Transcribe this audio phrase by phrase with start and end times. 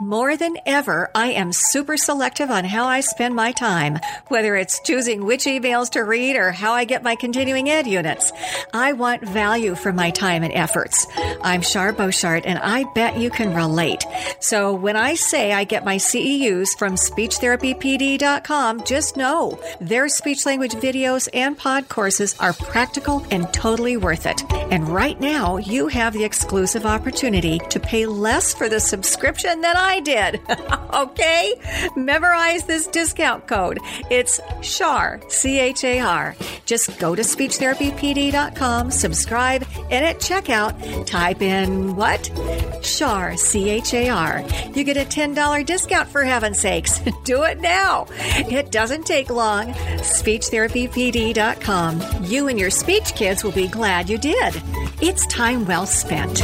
[0.00, 4.80] More than ever, I am super selective on how I spend my time, whether it's
[4.80, 8.32] choosing which emails to read or how I get my continuing ed units.
[8.72, 11.06] I want value for my time and efforts.
[11.42, 14.04] I'm Char Boshart, and I bet you can relate.
[14.40, 20.72] So when I say I get my CEUs from SpeechTherapyPD.com, just know their speech language
[20.72, 24.42] videos and pod courses are practical and totally worth it.
[24.72, 29.76] And right now, you have the exclusive opportunity to pay less for the subscription than
[29.82, 30.40] I did.
[30.94, 31.54] okay?
[31.96, 33.78] Memorize this discount code.
[34.10, 36.34] It's CHAR, C H A R.
[36.64, 42.30] Just go to speechtherapypd.com, subscribe, and at checkout, type in what?
[42.82, 44.44] CHAR, C H A R.
[44.74, 47.00] You get a $10 discount for heaven's sakes.
[47.24, 48.06] Do it now.
[48.10, 49.72] It doesn't take long.
[49.72, 52.02] Speechtherapypd.com.
[52.24, 54.62] You and your speech kids will be glad you did.
[55.00, 56.42] It's time well spent.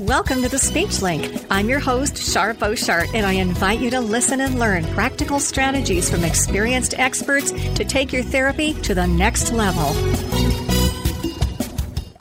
[0.00, 1.42] Welcome to the Speech Link.
[1.50, 6.10] I'm your host, Char Boshart, and I invite you to listen and learn practical strategies
[6.10, 9.94] from experienced experts to take your therapy to the next level.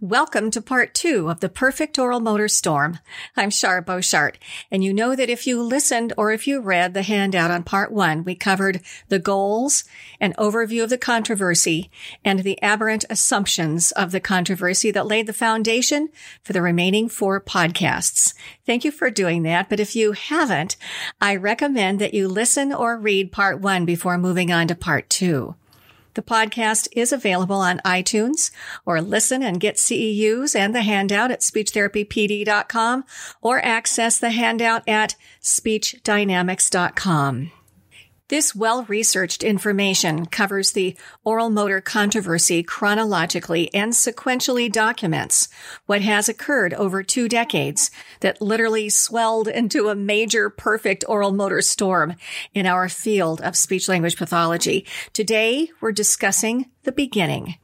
[0.06, 3.00] Welcome to part two of the Perfect Oral Motor Storm.
[3.36, 4.36] I'm Char Boshart,
[4.70, 7.92] and you know that if you listened or if you read the handout on part
[7.92, 9.83] one, we covered the goals,
[10.20, 11.89] an overview of the controversy,
[12.23, 16.09] and the aberrant assumptions of the controversy that laid the foundation
[16.44, 18.36] for the remaining four podcasts.
[18.64, 20.78] Thank you for doing that, but if you haven't,
[21.20, 25.56] I recommend that you listen or read part one before moving on to part two.
[26.16, 28.49] The podcast is available on iTunes
[28.85, 33.03] or listen and get CEUs and the handout at speechtherapypd.com
[33.41, 37.52] or access the handout at speechdynamics.com.
[38.28, 45.48] This well-researched information covers the oral motor controversy chronologically and sequentially documents
[45.86, 51.62] what has occurred over two decades that literally swelled into a major perfect oral motor
[51.62, 52.16] storm
[52.55, 54.88] in our field of speech language pathology.
[55.14, 57.58] Today, we're discussing the beginning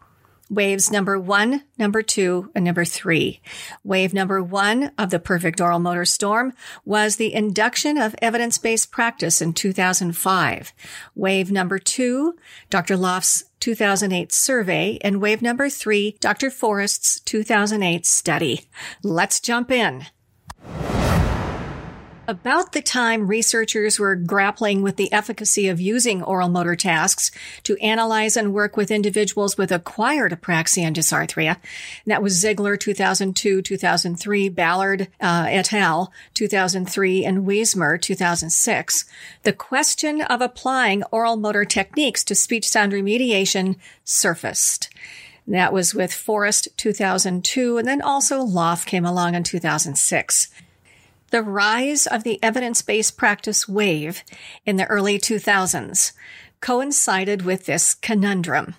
[0.52, 3.42] waves number one, number two, and number three.
[3.84, 6.54] Wave number one of the perfect oral motor storm
[6.84, 10.74] was the induction of evidence-based practice in 2005.
[11.16, 12.36] Wave number two,
[12.70, 12.98] Dr.
[12.98, 16.52] Lof's 2008 survey, and wave number three, Dr.
[16.52, 18.66] Forrest's 2008 study.
[19.02, 20.06] Let's jump in.
[22.32, 27.30] About the time researchers were grappling with the efficacy of using oral motor tasks
[27.64, 32.78] to analyze and work with individuals with acquired apraxia and dysarthria, and that was Ziegler
[32.78, 36.14] 2002, 2003, Ballard uh, et al.
[36.34, 39.04] 2003, and Weismer 2006,
[39.44, 43.76] the question of applying oral motor techniques to speech sound remediation
[44.06, 44.88] surfaced.
[45.46, 50.48] That was with Forrest 2002, and then also Lof came along in 2006.
[51.32, 54.24] The rise of the evidence-based practice wave
[54.66, 56.12] in the early 2000s
[56.60, 58.76] coincided with this conundrum.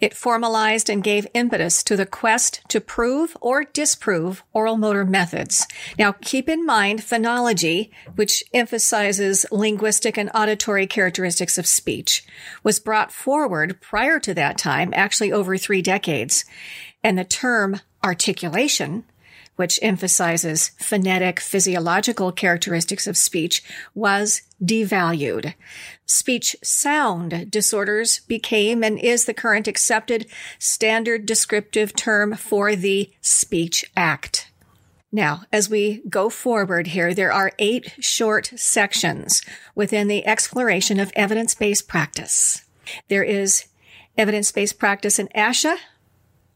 [0.00, 5.68] It formalized and gave impetus to the quest to prove or disprove oral motor methods.
[5.96, 12.26] Now, keep in mind phonology, which emphasizes linguistic and auditory characteristics of speech,
[12.64, 16.44] was brought forward prior to that time, actually over three decades.
[17.04, 19.04] And the term articulation
[19.56, 23.62] which emphasizes phonetic physiological characteristics of speech,
[23.94, 25.54] was devalued.
[26.06, 30.26] Speech sound disorders became and is the current accepted
[30.58, 34.50] standard descriptive term for the Speech Act.
[35.12, 39.42] Now, as we go forward here, there are eight short sections
[39.74, 42.64] within the exploration of evidence-based practice.
[43.08, 43.66] There is
[44.18, 45.76] evidence-based practice in ASHA,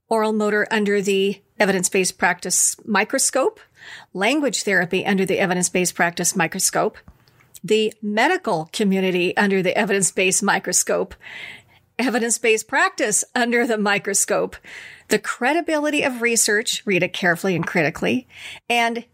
[0.09, 3.61] oral motor under the evidence-based practice microscope,
[4.13, 6.99] language therapy under the evidence-based practice microscope,
[7.63, 11.15] the medical community under the evidence-based microscope,
[11.99, 14.57] evidence-based practice under the microscope,
[15.09, 18.29] the credibility of research, read it carefully and critically,
[18.69, 19.05] and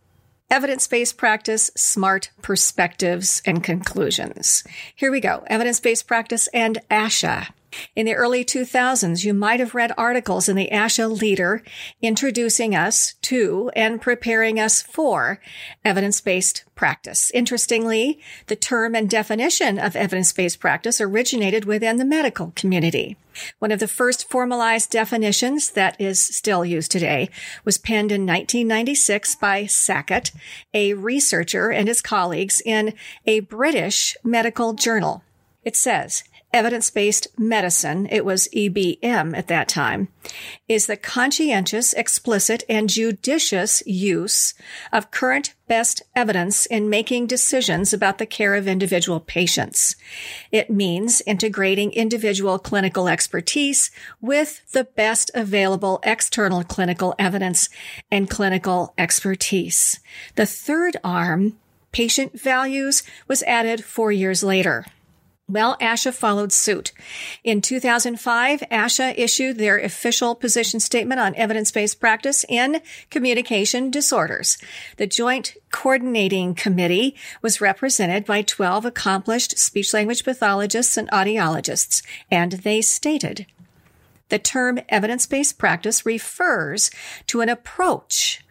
[0.51, 4.63] evidence-based practice, smart perspectives and conclusions.
[4.95, 5.43] Here we go.
[5.47, 7.49] Evidence-based practice and ASHA.
[7.97, 11.63] In the early 2000s, you might have read articles in the ASHA Leader
[12.03, 15.41] introducing us to and preparing us for
[15.85, 17.31] evidence-based practice.
[17.33, 23.17] Interestingly, the term and definition of evidence-based practice originated within the medical community.
[23.59, 27.31] One of the first formalized definitions that is still used today
[27.65, 30.31] was penned in 1996 by Sackett,
[30.73, 32.95] a researcher and his colleagues in
[33.27, 35.25] a British medical journal.
[35.65, 36.25] It says,
[36.55, 40.07] evidence based medicine, it was EBM at that time,
[40.69, 44.55] is the conscientious, explicit, and judicious use
[44.93, 49.97] of current best evidence in making decisions about the care of individual patients.
[50.53, 53.91] It means integrating individual clinical expertise
[54.21, 57.69] with the best available external clinical evidence
[58.13, 59.99] and clinical expertise.
[60.37, 61.59] The third arm,
[61.91, 64.87] patient values, was added four years later.
[65.47, 66.93] Well, ASHA followed suit.
[67.43, 72.81] In 2005, ASHA issued their official position statement on evidence-based practice in
[73.11, 74.57] communication disorders.
[74.97, 82.81] The Joint Coordinating Committee was represented by 12 accomplished speech-language pathologists and audiologists, and they
[82.81, 83.45] stated,
[84.31, 86.91] the term evidence-based practice refers
[87.27, 88.43] to an approach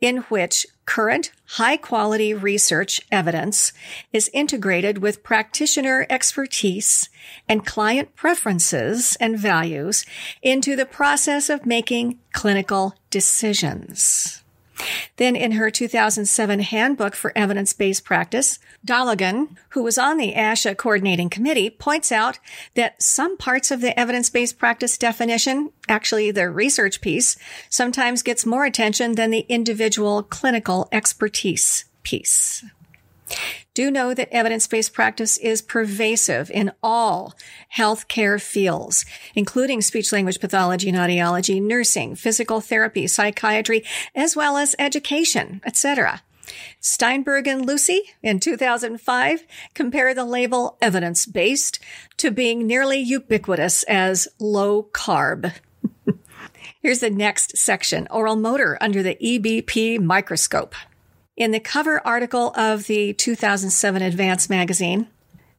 [0.00, 3.72] in which current high quality research evidence
[4.12, 7.08] is integrated with practitioner expertise
[7.48, 10.04] and client preferences and values
[10.42, 14.42] into the process of making clinical decisions.
[15.14, 21.28] Then in her 2007 handbook for evidence-based practice, Dollaghan, who was on the ASHA coordinating
[21.28, 22.38] committee, points out
[22.74, 27.36] that some parts of the evidence-based practice definition, actually the research piece,
[27.68, 32.64] sometimes gets more attention than the individual clinical expertise piece.
[33.74, 37.34] Do know that evidence-based practice is pervasive in all
[37.76, 39.04] healthcare fields,
[39.34, 43.84] including speech language pathology and audiology, nursing, physical therapy, psychiatry,
[44.14, 46.22] as well as education, etc.
[46.80, 49.44] Steinberg and Lucy in 2005
[49.74, 51.78] compare the label evidence-based
[52.16, 55.54] to being nearly ubiquitous as low carb.
[56.82, 60.74] Here's the next section, oral motor under the EBP microscope.
[61.36, 65.08] In the cover article of the 2007 Advance magazine,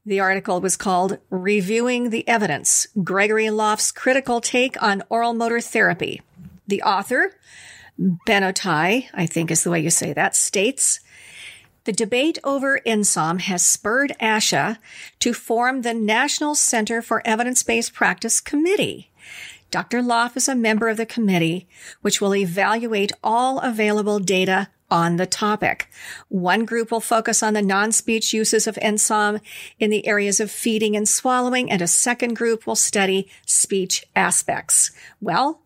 [0.05, 6.21] the article was called Reviewing the Evidence Gregory Lof's Critical Take on Oral Motor Therapy.
[6.67, 7.35] The author,
[8.01, 10.99] Benotai, I think is the way you say that, states
[11.83, 14.77] the debate over NSOM has spurred ASHA
[15.19, 19.11] to form the National Center for Evidence-Based Practice Committee.
[19.71, 20.01] Dr.
[20.01, 21.67] Lof is a member of the committee,
[22.01, 25.89] which will evaluate all available data on the topic.
[26.27, 29.39] One group will focus on the non-speech uses of NSOM
[29.79, 34.91] in the areas of feeding and swallowing, and a second group will study speech aspects.
[35.21, 35.61] Well,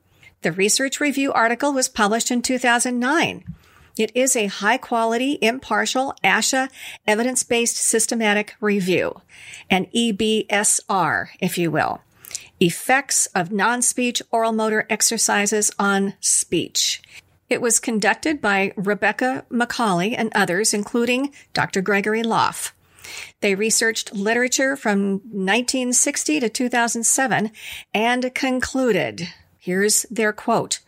[0.45, 3.43] the research review article was published in 2009.
[3.97, 6.69] It is a high quality, impartial ASHA
[7.07, 9.21] evidence-based systematic review,
[9.71, 12.01] an EBSR, if you will.
[12.59, 17.01] Effects of non-speech oral motor exercises on speech.
[17.49, 21.81] It was conducted by Rebecca McCauley and others, including Dr.
[21.81, 22.75] Gregory Lof.
[23.41, 27.51] They researched literature from 1960 to 2007
[27.95, 29.27] and concluded,
[29.65, 30.79] here's their quote,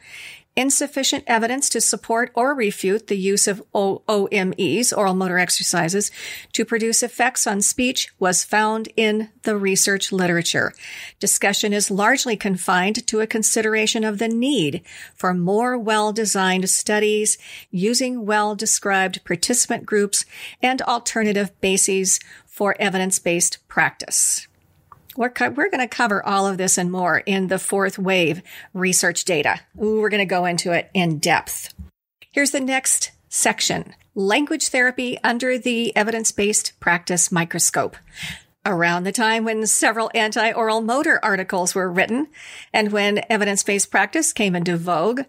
[0.56, 6.09] insufficient evidence to support or refute the use of OMEs, oral motor exercises,
[6.51, 10.74] to produce effects on speech was found in the research literature.
[11.19, 14.81] Discussion is largely confined to a consideration of the need
[15.15, 17.38] for more well-designed studies
[17.69, 20.25] using well-described participant groups
[20.62, 24.46] and alternative bases for evidence-based practice.
[25.17, 28.41] We're, co- we're going to cover all of this and more in the fourth wave
[28.73, 29.59] research data.
[29.83, 31.73] Ooh, we're going to go into it in depth.
[32.31, 33.95] Here's the next section.
[34.13, 37.97] Language therapy under the evidence-based practice microscope.
[38.65, 42.27] Around the time when several anti-oral motor articles were written
[42.74, 45.21] and when evidence-based practice came into vogue,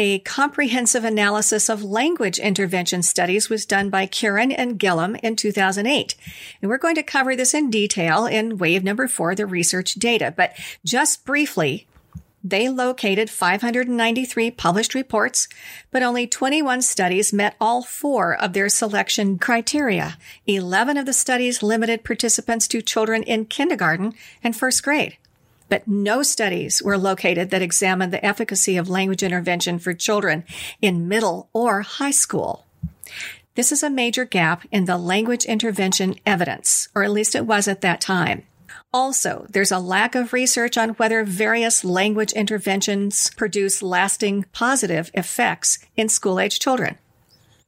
[0.00, 6.14] a comprehensive analysis of language intervention studies was done by Cirrin and Gillam in 2008.
[6.62, 10.32] And we're going to cover this in detail in wave number four, the research data.
[10.34, 11.86] But just briefly,
[12.42, 15.48] they located 593 published reports,
[15.90, 20.16] but only 21 studies met all four of their selection criteria.
[20.46, 25.18] 11 of the studies limited participants to children in kindergarten and first grade
[25.70, 30.44] but no studies were located that examined the efficacy of language intervention for children
[30.82, 32.66] in middle or high school.
[33.54, 37.66] This is a major gap in the language intervention evidence, or at least it was
[37.66, 38.42] at that time.
[38.92, 45.78] Also, there's a lack of research on whether various language interventions produce lasting positive effects
[45.96, 46.98] in school age children.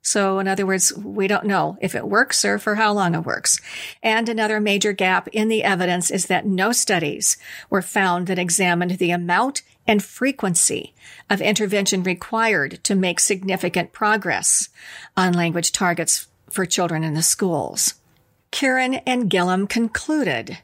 [0.02, 3.24] So in other words, we don't know if it works or for how long it
[3.24, 3.60] works.
[4.02, 7.36] And another major gap in the evidence is that no studies
[7.70, 10.92] were found that examined the amount and frequency
[11.30, 14.68] of intervention required to make significant progress
[15.16, 17.94] on language targets for children in the schools.
[18.50, 20.58] Cirrin and Gillam concluded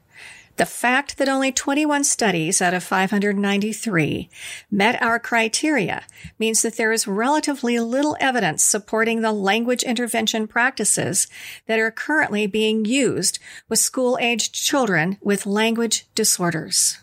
[0.59, 4.29] The fact that only 21 studies out of 593
[4.73, 6.03] met our criteria
[6.37, 11.29] means that there is relatively little evidence supporting the language intervention practices
[11.67, 13.39] that are currently being used
[13.69, 16.99] with school-aged children with language disorders.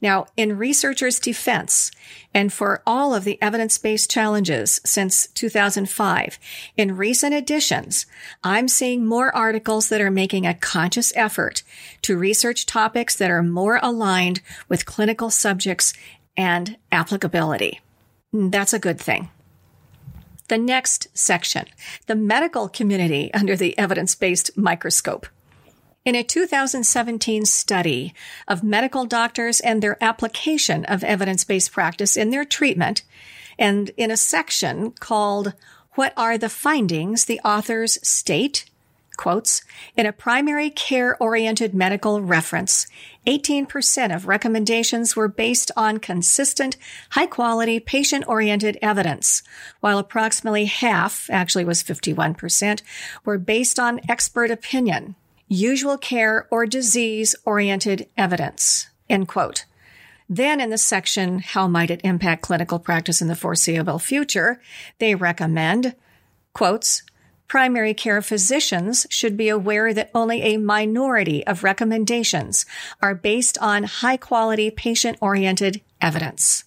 [0.00, 1.90] Now, in researchers' defense,
[2.32, 6.38] and for all of the evidence-based challenges since 2005,
[6.76, 8.06] in recent editions,
[8.44, 11.62] I'm seeing more articles that are making a conscious effort
[12.02, 15.92] to research topics that are more aligned with clinical subjects
[16.36, 17.80] and applicability.
[18.32, 19.28] That's a good thing.
[20.48, 21.66] The next section,
[22.06, 25.26] the medical community under the evidence-based microscope.
[26.02, 28.14] In a 2017 study
[28.48, 33.02] of medical doctors and their application of evidence-based practice in their treatment,
[33.58, 35.52] and in a section called
[35.96, 37.26] What Are the Findings?
[37.26, 38.64] the authors state,
[39.18, 39.60] quotes,
[39.94, 42.86] in a primary care oriented medical reference,
[43.26, 46.78] 18% of recommendations were based on consistent,
[47.10, 49.42] high quality, patient oriented evidence,
[49.80, 52.80] while approximately half, actually was 51%,
[53.26, 55.14] were based on expert opinion
[55.50, 58.88] usual care or disease oriented evidence.
[59.08, 59.64] End quote.
[60.28, 64.62] Then in the section, how might it impact clinical practice in the foreseeable future?
[65.00, 65.96] They recommend,
[66.52, 67.02] quotes,
[67.48, 72.64] primary care physicians should be aware that only a minority of recommendations
[73.02, 76.62] are based on high quality patient oriented evidence.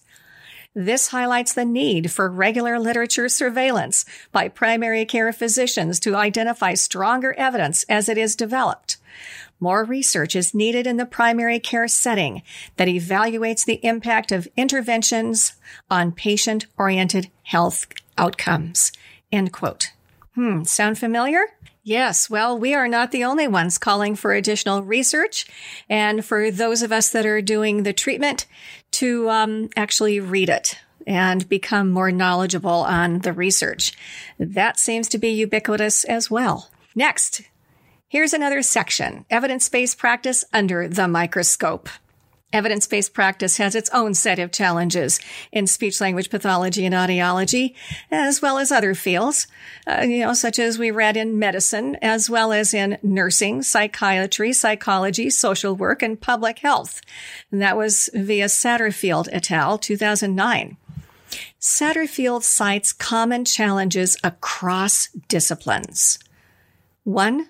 [0.74, 7.32] This highlights the need for regular literature surveillance by primary care physicians to identify stronger
[7.34, 8.96] evidence as it is developed.
[9.60, 12.42] More research is needed in the primary care setting
[12.76, 15.52] that evaluates the impact of interventions
[15.88, 17.86] on patient oriented health
[18.18, 18.90] outcomes.
[19.30, 19.92] End quote.
[20.34, 21.44] Hmm, sound familiar?
[21.82, 25.46] Yes, well, we are not the only ones calling for additional research
[25.88, 28.46] and for those of us that are doing the treatment
[28.92, 33.92] to um, actually read it and become more knowledgeable on the research.
[34.38, 36.70] That seems to be ubiquitous as well.
[36.94, 37.42] Next,
[38.08, 41.90] here's another section, evidence-based practice under the microscope.
[42.54, 45.18] Evidence based practice has its own set of challenges
[45.50, 47.74] in speech language pathology and audiology,
[48.12, 49.48] as well as other fields,
[49.88, 54.52] uh, you know, such as we read in medicine, as well as in nursing, psychiatry,
[54.52, 57.00] psychology, social work, and public health.
[57.50, 60.76] And that was via Satterfield et al., 2009.
[61.60, 66.20] Satterfield cites common challenges across disciplines.
[67.02, 67.48] One,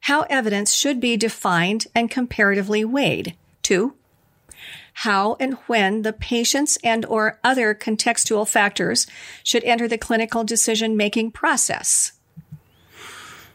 [0.00, 3.36] how evidence should be defined and comparatively weighed.
[3.62, 3.92] Two,
[5.02, 9.06] how and when the patients and or other contextual factors
[9.44, 12.12] should enter the clinical decision making process.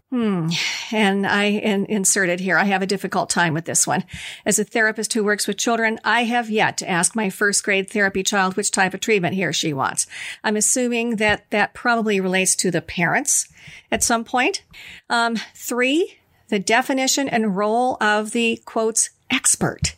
[0.10, 0.48] Hmm.
[0.94, 4.06] And I in, inserted here, I have a difficult time with this one.
[4.46, 7.90] As a therapist who works with children, I have yet to ask my first grade
[7.90, 10.08] therapy child which type of treatment he or she wants.
[10.46, 13.50] I'm assuming that that probably relates to the parents
[13.92, 14.64] at some point.
[15.10, 19.96] Um, three, the definition and role of the quotes expert.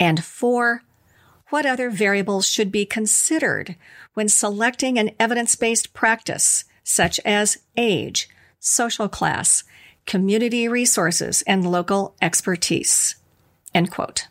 [0.00, 0.82] And four,
[1.50, 3.76] what other variables should be considered
[4.14, 8.28] when selecting an evidence-based practice, such as age,
[8.58, 9.62] social class,
[10.06, 13.16] community resources, and local expertise.
[13.74, 14.26] End quote.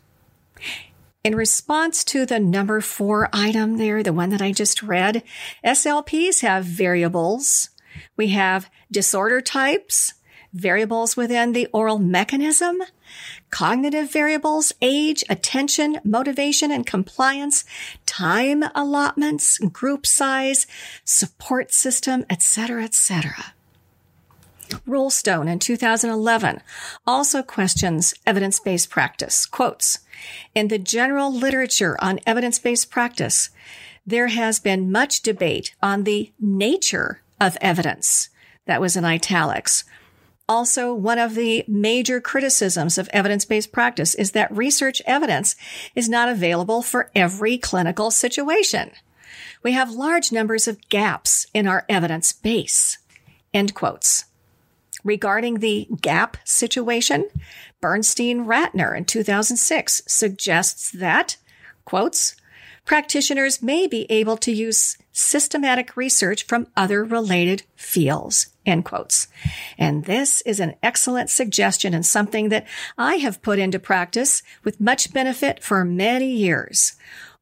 [1.22, 5.22] In response to the number four item there, the one that I just read,
[5.64, 7.70] SLPs have variables.
[8.16, 10.14] We have disorder types,
[10.52, 12.82] variables within the oral mechanism,
[13.50, 17.64] cognitive variables, age, attention, motivation and compliance,
[18.06, 20.66] time allotments, group size,
[21.04, 23.54] support system, etc., etc.
[24.86, 26.60] Roulstone in 2011
[27.06, 29.46] also questions evidence-based practice.
[29.46, 29.98] Quotes,
[30.54, 33.50] in the general literature on evidence-based practice,
[34.06, 38.28] there has been much debate on the nature of evidence.
[38.66, 39.84] That was in italics
[40.50, 45.54] also, one of the major criticisms of evidence-based practice is that research evidence
[45.94, 48.90] is not available for every clinical situation.
[49.62, 52.98] We have large numbers of gaps in our evidence base.
[53.54, 54.24] End quotes.
[55.04, 57.28] Regarding the gap situation,
[57.80, 61.36] Bernstein Ratner in 2006 suggests that,
[61.84, 62.34] quotes,
[62.84, 68.49] practitioners may be able to use systematic research from other related fields.
[68.66, 69.28] End quotes.
[69.78, 72.66] And this is an excellent suggestion and something that
[72.98, 76.92] I have put into practice with much benefit for many years.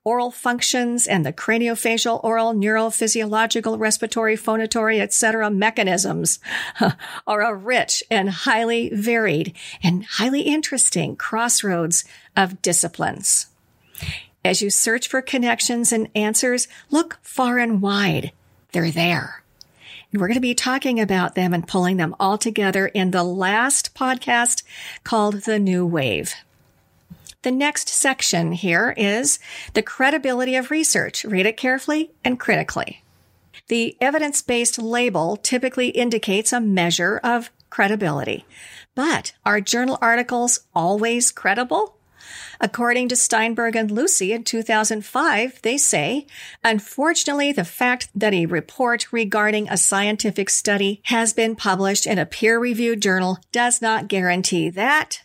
[0.04, 5.50] oral functions and the craniofacial, oral, neurophysiological, respiratory, phonatory, etc.
[5.50, 6.38] mechanisms
[7.26, 13.48] are a rich and highly varied and highly interesting crossroads of disciplines.
[14.42, 18.32] As you search for connections and answers, look far and wide.
[18.72, 19.42] They're there.
[20.10, 23.94] We're going to be talking about them and pulling them all together in the last
[23.94, 24.62] podcast
[25.04, 26.32] called The New Wave.
[27.42, 29.38] The next section here is
[29.74, 31.24] the credibility of research.
[31.24, 33.02] Read it carefully and critically.
[33.68, 38.46] The evidence-based label typically indicates a measure of credibility.
[38.94, 41.97] But are journal articles always credible?
[42.60, 46.26] According to Steinberg and Lucy in 2005, they say,
[46.64, 52.26] unfortunately, the fact that a report regarding a scientific study has been published in a
[52.26, 55.22] peer-reviewed journal does not guarantee that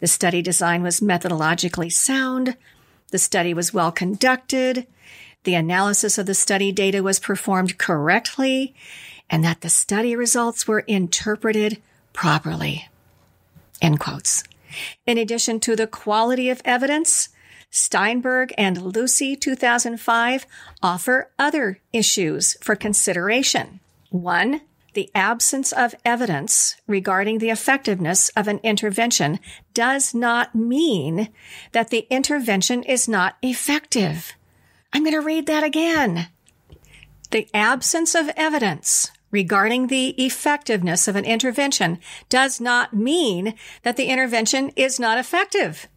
[0.00, 2.56] the study design was methodologically sound,
[3.12, 4.86] the study was well conducted,
[5.44, 8.74] the analysis of the study data was performed correctly,
[9.30, 11.80] and that the study results were interpreted
[12.12, 12.88] properly.
[13.80, 14.42] End quotes.
[15.06, 17.28] In addition to the quality of evidence,
[17.70, 20.46] Steinberg and Lucy 2005
[20.82, 23.80] offer other issues for consideration.
[24.10, 24.60] One,
[24.94, 29.40] the absence of evidence regarding the effectiveness of an intervention
[29.72, 31.30] does not mean
[31.72, 34.34] that the intervention is not effective.
[34.92, 36.28] I'm going to read that again.
[37.30, 41.98] The absence of evidence regarding the effectiveness of an intervention
[42.28, 45.88] does not mean that the intervention is not effective.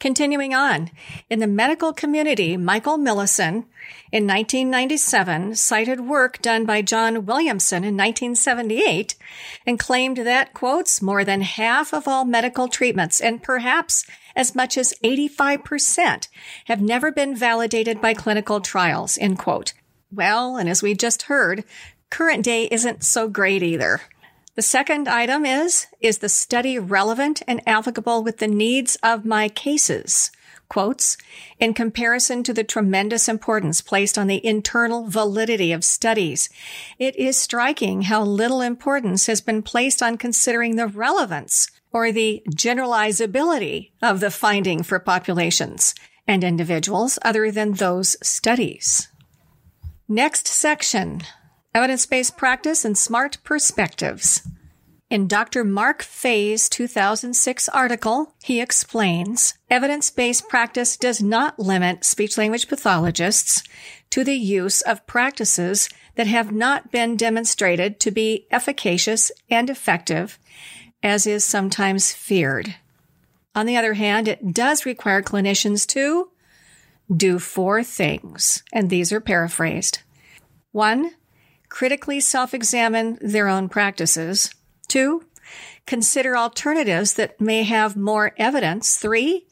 [0.00, 0.90] Continuing on,
[1.30, 3.64] in the medical community, Michael Millenson
[4.12, 9.14] in 1997 cited work done by John Williamson in 1978
[9.64, 14.04] and claimed that, quotes, more than half of all medical treatments and perhaps
[14.36, 16.28] as much as 85%
[16.66, 19.72] have never been validated by clinical trials, end quote.
[20.12, 21.64] Well, and as we just heard,
[22.14, 24.00] current day isn't so great either.
[24.54, 29.48] The second item is, is the study relevant and applicable with the needs of my
[29.48, 30.30] cases?
[30.68, 31.16] Quotes,
[31.58, 36.48] in comparison to the tremendous importance placed on the internal validity of studies,
[37.00, 42.44] it is striking how little importance has been placed on considering the relevance or the
[42.50, 45.96] generalizability of the finding for populations
[46.28, 49.08] and individuals other than those studies.
[50.06, 51.22] Next section,
[51.74, 54.46] Evidence-Based Practice and Smart Perspectives.
[55.10, 55.64] In Dr.
[55.64, 63.64] Marc Fey's 2006 article, he explains evidence-based practice does not limit speech-language pathologists
[64.10, 70.38] to the use of practices that have not been demonstrated to be efficacious and effective,
[71.02, 72.76] as is sometimes feared.
[73.56, 76.30] On the other hand, it does require clinicians to
[77.14, 79.98] do four things, and these are paraphrased.
[80.70, 81.10] One,
[81.74, 84.48] critically self-examine their own practices.
[84.86, 85.24] Two,
[85.86, 88.96] consider alternatives that may have more evidence.
[88.96, 89.48] Three,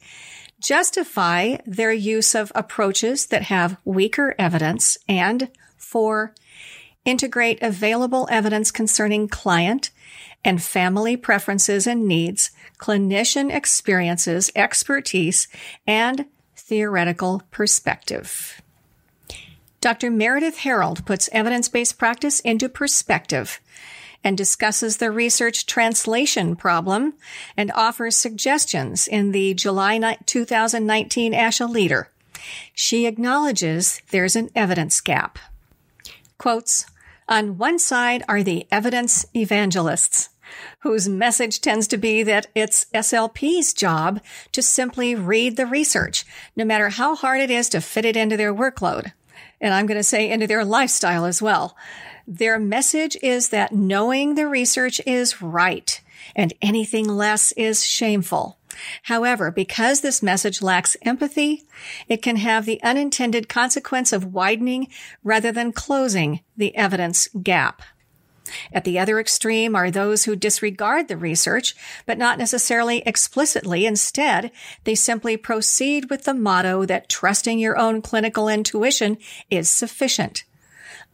[0.57, 4.97] justify their use of approaches that have weaker evidence.
[5.09, 6.33] And four,
[7.03, 9.91] integrate available evidence concerning client
[10.45, 15.49] and family preferences and needs, clinician experiences, expertise,
[15.85, 18.62] and theoretical perspective.
[19.83, 20.09] Dr.
[20.09, 23.59] Meredith Harold puts evidence-based practice into perspective
[24.23, 27.15] and discusses the research translation problem
[27.57, 32.09] and offers suggestions in the July 2019 ASHA Leader.
[32.73, 35.37] She acknowledges there's an evidence gap.
[36.37, 36.85] Quotes,
[37.27, 40.29] on one side are the evidence evangelists,
[40.79, 44.21] whose message tends to be that it's SLP's job
[44.53, 46.23] to simply read the research,
[46.55, 49.11] no matter how hard it is to fit it into their workload
[49.63, 51.75] and I'm going to say into their lifestyle as well.
[52.27, 55.99] Their message is that knowing the research is right
[56.35, 58.59] and anything less is shameful.
[59.03, 61.63] However, because this message lacks empathy,
[62.07, 64.87] it can have the unintended consequence of widening
[65.23, 67.81] rather than closing the evidence gap.
[68.71, 71.75] At the other extreme are those who disregard the research,
[72.05, 73.85] but not necessarily explicitly.
[73.85, 74.51] Instead,
[74.83, 79.17] they simply proceed with the motto that trusting your own clinical intuition
[79.49, 80.43] is sufficient.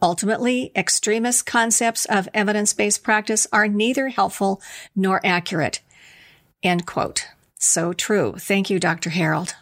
[0.02, 4.62] Ultimately, extremist concepts of evidence-based practice are neither helpful
[4.96, 5.80] nor accurate.
[6.62, 7.28] End quote.
[7.58, 8.34] So true.
[8.38, 9.10] Thank you, Dr.
[9.10, 9.54] Harold.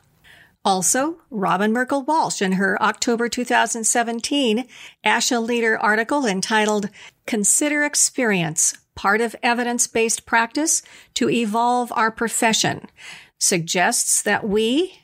[0.64, 4.66] Also, Robyn Merkel Walsh in her October 2017
[5.04, 6.90] ASHA Leader article entitled
[7.28, 10.80] Consider Experience, Part of Evidence-Based Practice
[11.12, 12.86] to Evolve Our Profession,
[13.38, 14.94] suggests that we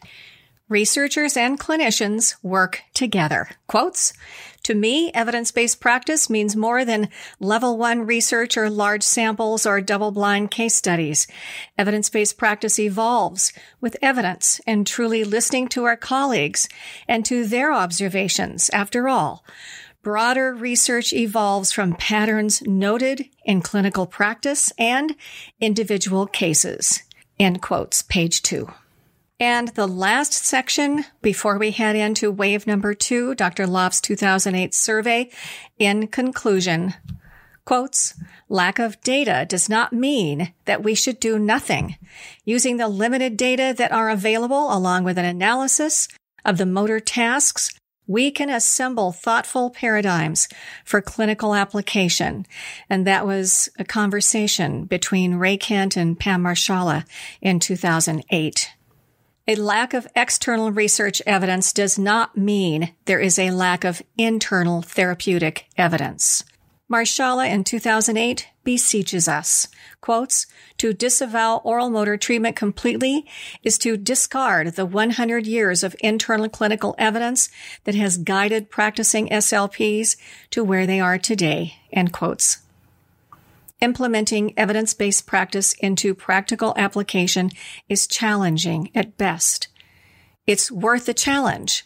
[0.67, 3.51] researchers and clinicians work together.
[3.67, 4.15] Quotes,
[4.63, 7.11] to me, evidence-based practice means more than
[7.41, 11.27] level one research or large samples or double-blind case studies.
[11.77, 16.71] Evidence-based practice evolves with evidence and truly listening to our colleagues
[17.07, 18.71] and to their observations.
[18.71, 19.45] After all,
[20.05, 25.17] broader research evolves from patterns noted in clinical practice and
[25.61, 27.03] individual cases.
[27.41, 28.71] End quotes, page two.
[29.41, 33.67] And the last section before we head into wave number two, Dr.
[33.67, 35.31] Lof's 2008 survey.
[35.79, 36.95] In conclusion,
[37.65, 38.15] quotes,
[38.49, 41.97] lack of data does not mean that we should do nothing.
[42.45, 46.09] Using the limited data that are available along with an analysis
[46.45, 47.75] of the motor tasks,
[48.07, 50.49] we can assemble thoughtful paradigms
[50.85, 52.47] for clinical application.
[52.91, 57.05] And that was a conversation between Ray Kent and Pam Marshalla
[57.41, 58.71] in 2008.
[59.47, 64.81] A lack of external research evidence does not mean there is a lack of internal
[64.81, 66.45] therapeutic evidence.
[66.91, 69.69] Marshalla in 2008 beseeches us,
[70.01, 73.27] quotes, to disavow oral motor treatment completely
[73.63, 77.49] is to discard the 100 years of internal clinical evidence
[77.85, 80.17] that has guided practicing SLPs
[80.51, 82.59] to where they are today, end quotes
[83.85, 87.51] implementing evidence-based practice into practical application
[87.89, 89.69] is challenging at best.
[90.47, 91.85] It's worth the challenge.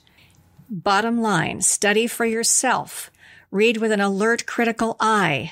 [0.71, 3.11] Bottom line, study for yourself.
[3.51, 5.51] Read with an alert critical eye.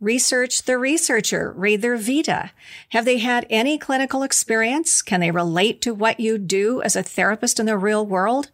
[0.00, 2.50] Research the researcher, read their vita.
[2.90, 5.00] Have they had any clinical experience?
[5.00, 8.50] Can they relate to what you do as a therapist in the real world?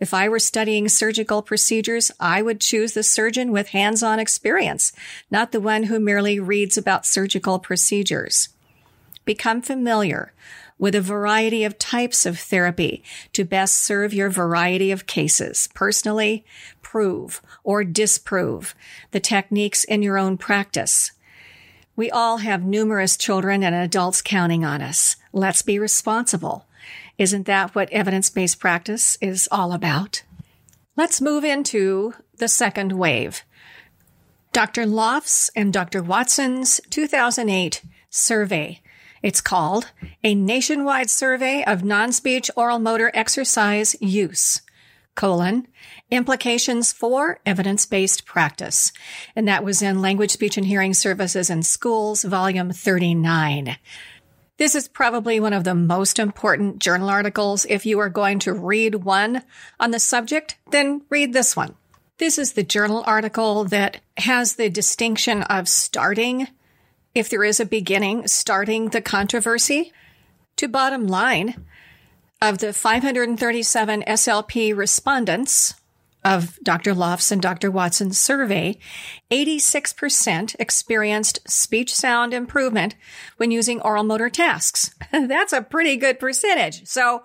[0.00, 4.92] If I were studying surgical procedures, I would choose the surgeon with hands-on experience,
[5.30, 8.48] not the one who merely reads about surgical procedures.
[9.26, 10.32] Become familiar
[10.78, 13.02] with a variety of types of therapy
[13.32, 15.68] to best serve your variety of cases.
[15.74, 16.44] Personally,
[16.88, 18.74] prove or disprove
[19.10, 21.12] the techniques in your own practice.
[21.96, 25.16] We all have numerous children and adults counting on us.
[25.32, 26.64] Let's be responsible.
[27.18, 30.22] Isn't that what evidence-based practice is all about?
[30.96, 33.42] Let's move into the second wave.
[34.52, 34.86] Dr.
[34.86, 36.02] Lof's and Dr.
[36.02, 38.80] Watson's 2008 survey
[39.22, 39.90] it's called
[40.22, 44.62] A Nationwide Survey of Non-Speech Oral Motor Exercise Use,
[45.16, 45.66] colon,
[46.10, 48.92] implications for evidence-based practice.
[49.36, 53.76] And that was in Language, Speech, and Hearing Services in Schools, volume 39.
[54.56, 57.64] This is probably one of the most important journal articles.
[57.68, 59.42] If you are going to read one
[59.78, 61.76] on the subject, then read this one.
[62.18, 66.48] This is the journal article that has the distinction of starting
[67.14, 69.92] if there is a beginning starting the controversy.
[70.56, 71.64] To bottom line,
[72.40, 75.74] of the 537 SLP respondents
[76.28, 76.92] of Dr.
[76.92, 77.70] Lof's and Dr.
[77.70, 78.76] Watson's survey,
[79.30, 82.94] 86% experienced speech sound improvement
[83.38, 84.94] when using oral motor tasks.
[85.10, 86.86] That's a pretty good percentage.
[86.86, 87.22] So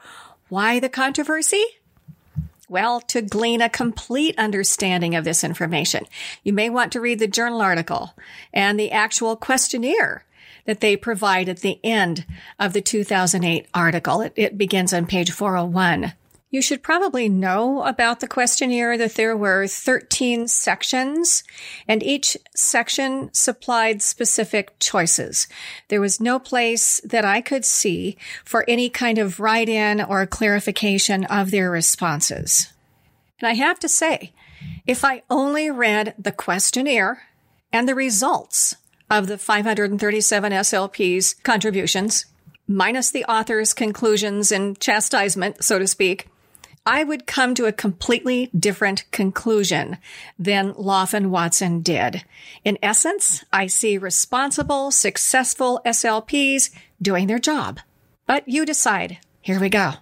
[0.48, 1.64] why the controversy?
[2.70, 6.06] Well, to glean a complete understanding of this information,
[6.44, 8.14] you may want to read the journal article
[8.54, 10.24] and the actual questionnaire
[10.64, 12.26] that they provide at the end
[12.58, 14.22] of the 2008 article.
[14.22, 16.14] It, it, begins on page 401.
[16.54, 21.44] You should probably know about the questionnaire that there were 13 sections
[21.88, 25.48] and each section supplied specific choices.
[25.88, 30.28] There was no place that I could see for any kind of write in or
[30.28, 32.72] clarification of their responses.
[33.40, 34.32] And I have to say,
[34.86, 37.24] if I only read the questionnaire
[37.72, 38.76] and the results
[39.10, 42.28] of the 537 SLP's contributions,
[42.68, 46.30] minus the author's conclusions and chastisement, so to speak,
[46.86, 49.98] I would come to a completely different conclusion
[50.38, 52.26] than and Watson did.
[52.66, 57.80] In essence, I see responsible, successful SLPs doing their job.
[58.28, 59.20] But you decide.
[59.42, 59.94] Here we go.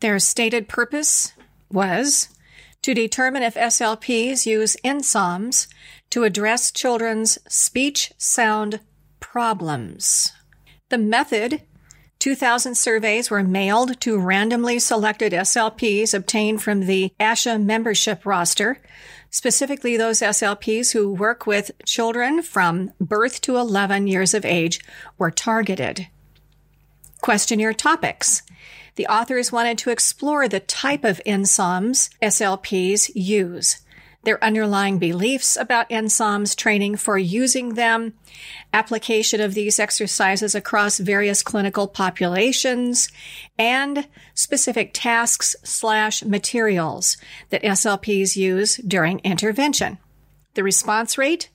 [0.00, 1.32] Their stated purpose
[1.70, 2.28] was
[2.82, 5.66] to determine if SLPs use NSOMs
[6.10, 8.80] to address children's speech sound
[9.18, 10.32] problems.
[10.88, 11.62] The method
[12.22, 18.78] 2,000 surveys were mailed to randomly selected SLPs obtained from the ASHA membership roster,
[19.30, 24.78] specifically those SLPs who work with children from birth to 11 years of age
[25.18, 26.06] were targeted.
[27.20, 28.42] Questionnaire topics.
[28.94, 33.82] The authors wanted to explore the type of NSOMs SLPs use.
[34.24, 38.14] Their underlying beliefs about NSOMs, training for using them,
[38.72, 43.08] application of these exercises across various clinical populations,
[43.58, 47.16] and specific tasks slash materials
[47.50, 49.98] that SLPs use during intervention.
[50.54, 51.48] The response rate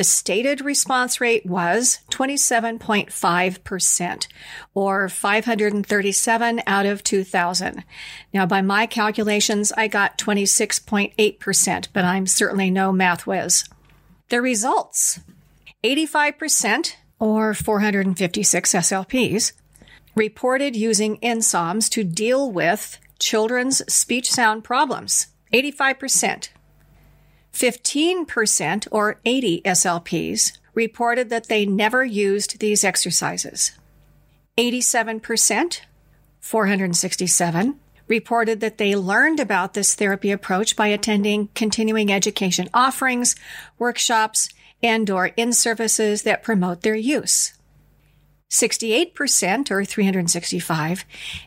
[0.00, 4.26] the stated response rate was 27.5%,
[4.72, 7.84] or 537 out of 2,000.
[8.32, 13.64] Now, by my calculations, I got 26.8%, but I'm certainly no math whiz.
[14.30, 15.20] The results
[15.84, 19.52] 85%, or 456 SLPs,
[20.14, 25.26] reported using NSOMs to deal with children's speech sound problems.
[25.52, 26.48] 85%.
[27.52, 33.72] 15% or 80 SLPs reported that they never used these exercises.
[34.56, 35.80] 87%,
[36.40, 43.36] 467, reported that they learned about this therapy approach by attending continuing education offerings,
[43.78, 44.48] workshops,
[44.82, 47.52] and or in-services that promote their use.
[48.50, 51.04] 68% or 365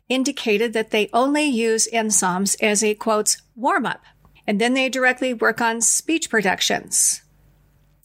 [0.07, 4.03] indicated that they only use NSOMs as a quotes warm-up
[4.47, 7.21] and then they directly work on speech productions.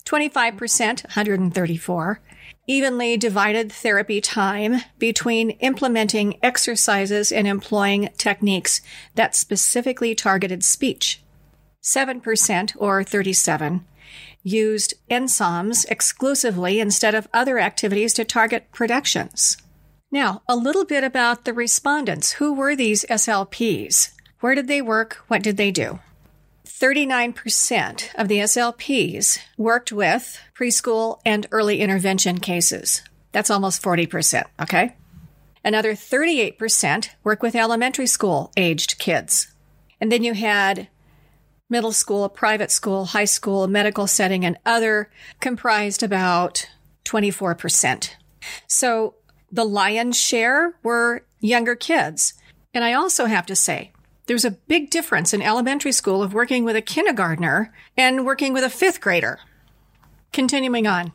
[0.04, 2.20] 25%, 134,
[2.66, 8.80] evenly divided therapy time between implementing exercises and employing techniques
[9.14, 11.22] that specifically targeted speech.
[11.82, 13.84] 7% or 37
[14.42, 19.56] used NSOMs exclusively instead of other activities to target productions.
[20.10, 22.32] Now, a little bit about the respondents.
[22.32, 24.12] Who were these SLPs?
[24.40, 25.18] Where did they work?
[25.28, 26.00] What did they do?
[26.78, 33.02] 39% of the SLPs worked with preschool and early intervention cases.
[33.32, 34.94] That's almost 40%, okay?
[35.64, 39.52] Another 38% work with elementary school aged kids.
[40.00, 40.86] And then you had
[41.68, 45.10] middle school, private school, high school, medical setting, and other
[45.40, 46.68] comprised about
[47.04, 48.10] 24%.
[48.68, 49.16] So
[49.50, 52.34] the lion's share were younger kids.
[52.72, 53.90] And I also have to say,
[54.28, 58.62] there's a big difference in elementary school of working with a kindergartner and working with
[58.62, 59.40] a fifth grader.
[60.32, 61.12] Continuing on.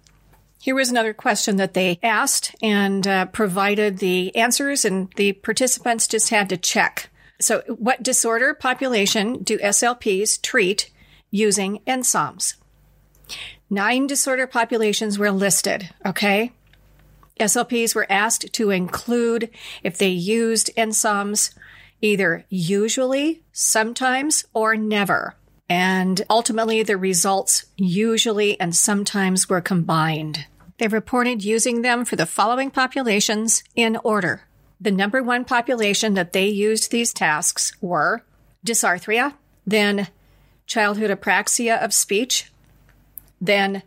[0.60, 6.08] Here was another question that they asked and uh, provided the answers, and the participants
[6.08, 7.10] just had to check.
[7.40, 10.90] So, what disorder population do SLPs treat
[11.30, 12.56] using NSOMs?
[13.70, 16.54] Nine disorder populations were listed, okay?
[17.40, 19.50] SLPs were asked to include
[19.84, 21.54] if they used NSOMs
[22.04, 25.36] either usually, sometimes, or never.
[25.70, 30.46] And ultimately, the results usually and sometimes were combined.
[30.78, 34.42] They reported using them for the following populations in order.
[34.82, 38.26] The number one population that they used these tasks were
[38.66, 39.36] dysarthria,
[39.66, 40.10] then
[40.66, 42.52] childhood apraxia of speech,
[43.40, 43.82] then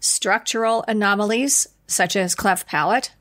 [0.00, 3.12] structural anomalies such as cleft palate,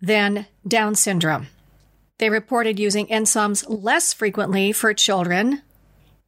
[0.00, 1.46] then Down syndrome.
[2.18, 5.62] They reported using NSOMs less frequently for children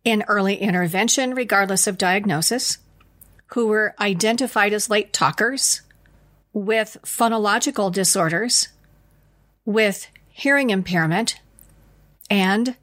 [0.04, 2.78] in early intervention, regardless of diagnosis,
[3.48, 5.82] who were identified as late talkers,
[6.52, 8.68] with phonological disorders,
[9.64, 11.40] with hearing impairment,
[12.30, 12.76] and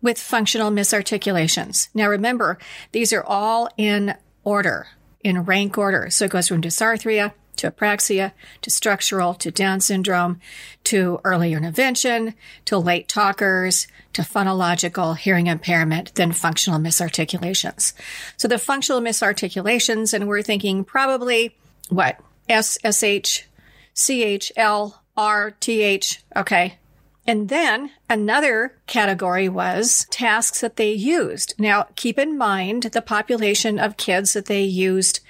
[0.00, 1.88] with functional misarticulations.
[1.94, 2.58] Now remember,
[2.92, 4.86] these are all in order,
[5.22, 6.10] in rank order.
[6.10, 10.40] So it goes from dysarthria to apraxia, to structural, to Down syndrome,
[10.84, 17.92] to early intervention, to late talkers, to phonological hearing impairment, then functional misarticulations.
[18.36, 21.54] So the functional misarticulations, and we're thinking probably
[21.88, 22.18] what?
[22.48, 23.46] S, S, H,
[23.94, 26.22] C, H, L, R, T, H.
[26.34, 26.78] Okay.
[27.26, 31.54] And then another category was tasks that they used.
[31.58, 35.20] Now, keep in mind the population of kids that they used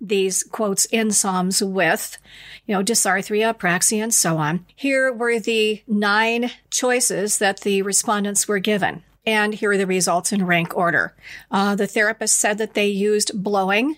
[0.00, 2.18] these quotes NSOMs with,
[2.66, 4.64] you know, dysarthria, apraxia, and so on.
[4.74, 9.02] Here were the nine choices that the respondents were given.
[9.26, 11.14] And here are the results in rank order.
[11.50, 13.96] Uh, the therapist said that they used blowing,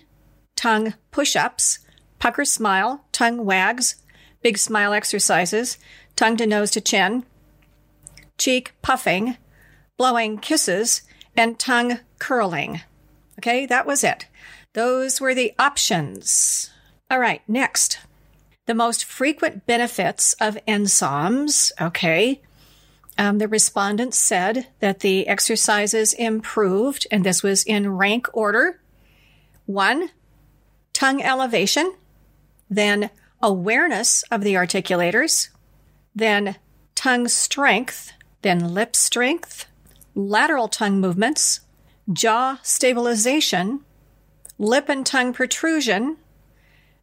[0.55, 1.79] tongue push ups,
[2.19, 3.95] pucker smile, tongue wags,
[4.41, 5.77] big smile exercises,
[6.15, 7.25] tongue to nose to chin,
[8.37, 9.37] cheek puffing,
[9.97, 11.03] blowing kisses,
[11.35, 12.81] and tongue curling.
[13.39, 14.27] Okay, that was it.
[14.73, 16.71] Those were the options.
[17.09, 17.99] All right, next.
[18.65, 21.71] The most frequent benefits of NSOMs.
[21.79, 22.41] Okay.
[23.17, 28.81] Um, the respondents said that the exercises improved, and this was in rank order.
[29.65, 30.09] One,
[30.93, 31.93] tongue elevation,
[32.69, 35.49] then awareness of the articulators,
[36.15, 36.55] then
[36.95, 39.67] tongue strength, then lip strength,
[40.15, 41.59] lateral tongue movements,
[42.11, 43.81] jaw stabilization,
[44.63, 46.17] lip and tongue protrusion,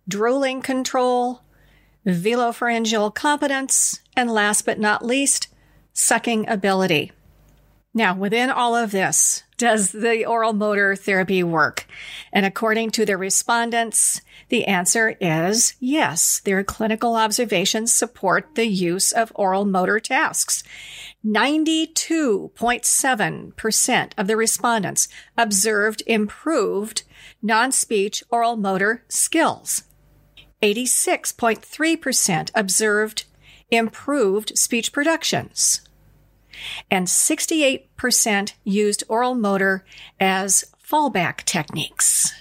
[0.08, 1.42] drooling control,
[2.06, 5.48] velopharyngeal competence, and last but not least,
[5.92, 7.12] sucking ability.
[7.92, 11.88] Now, within all of this, does the oral motor therapy work?
[12.32, 16.38] And according to the respondents, the answer is yes.
[16.40, 20.62] Their clinical observations support the use of oral motor tasks.
[21.26, 27.02] 92.7% of the respondents observed improved
[27.42, 29.84] non-speech oral motor skills.
[30.62, 33.24] 86.3% observed
[33.70, 35.80] improved speech productions
[36.90, 39.84] and 68% used oral motor
[40.18, 42.34] as fallback techniques.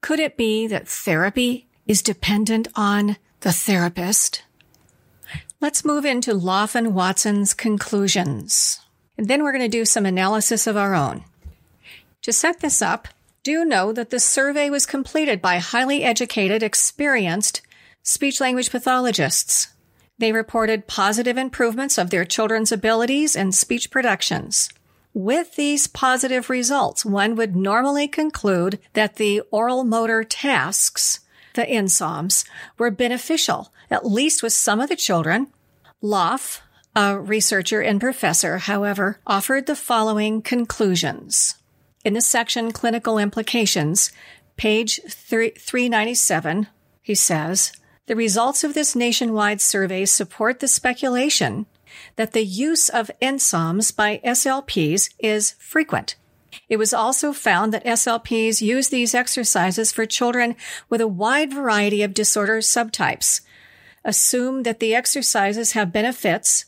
[0.00, 4.42] Could it be that therapy is dependent on the therapist?
[5.60, 8.80] Let's move into Lof Watson's conclusions.
[9.16, 11.24] And then we're going to do some analysis of our own.
[12.22, 13.08] To set this up,
[13.46, 17.62] do know that the survey was completed by highly educated, experienced
[18.02, 19.68] speech language pathologists.
[20.18, 24.68] They reported positive improvements of their children's abilities and speech productions.
[25.14, 31.20] With these positive results, one would normally conclude that the oral motor tasks,
[31.54, 32.44] the NSOMs,
[32.78, 35.46] were beneficial, at least with some of the children.
[36.02, 36.62] Lof,
[36.96, 41.54] a researcher and professor, however, offered the following conclusions.
[42.06, 44.12] In the section Clinical Implications,
[44.56, 46.68] page 397,
[47.02, 47.72] he says,
[48.06, 51.66] the results of this nationwide survey support the speculation
[52.14, 56.14] that the use of NSOMs by SLPs is frequent.
[56.68, 60.54] It was also found that SLPs use these exercises for children
[60.88, 63.40] with a wide variety of disorder subtypes.
[64.04, 66.66] Assume that the exercises have benefits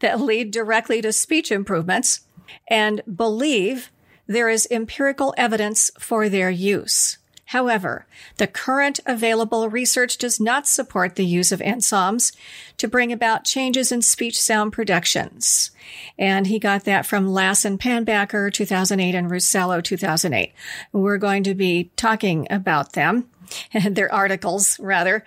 [0.00, 2.22] that lead directly to speech improvements
[2.66, 3.92] and believe
[4.30, 7.18] there is empirical evidence for their use.
[7.46, 12.32] However, the current available research does not support the use of NSOMs
[12.76, 15.72] to bring about changes in speech sound productions.
[16.16, 20.52] And he got that from Lass and Pannbacker 2008 and Ruscello 2008.
[20.92, 23.28] We're going to be talking about them,
[23.90, 25.24] their articles rather,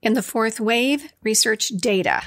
[0.00, 2.22] in the fourth wave research data.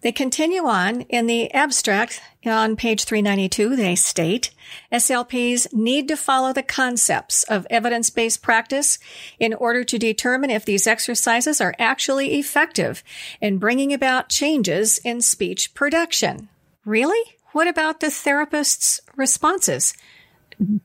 [0.00, 3.74] They continue on in the abstract on page 392.
[3.74, 4.52] They state
[4.92, 8.98] SLPs need to follow the concepts of evidence-based practice
[9.40, 13.02] in order to determine if these exercises are actually effective
[13.40, 16.48] in bringing about changes in speech production.
[16.84, 17.34] Really?
[17.52, 19.94] What about the therapist's responses?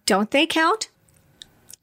[0.05, 0.89] Don't they count?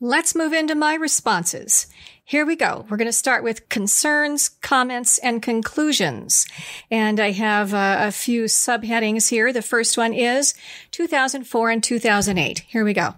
[0.00, 1.86] Let's move into my responses.
[2.30, 2.86] Here we go.
[2.88, 6.46] We're going to start with concerns, comments, and conclusions.
[6.88, 9.52] And I have uh, a few subheadings here.
[9.52, 10.54] The first one is
[10.92, 12.60] 2004 and 2008.
[12.68, 13.14] Here we go.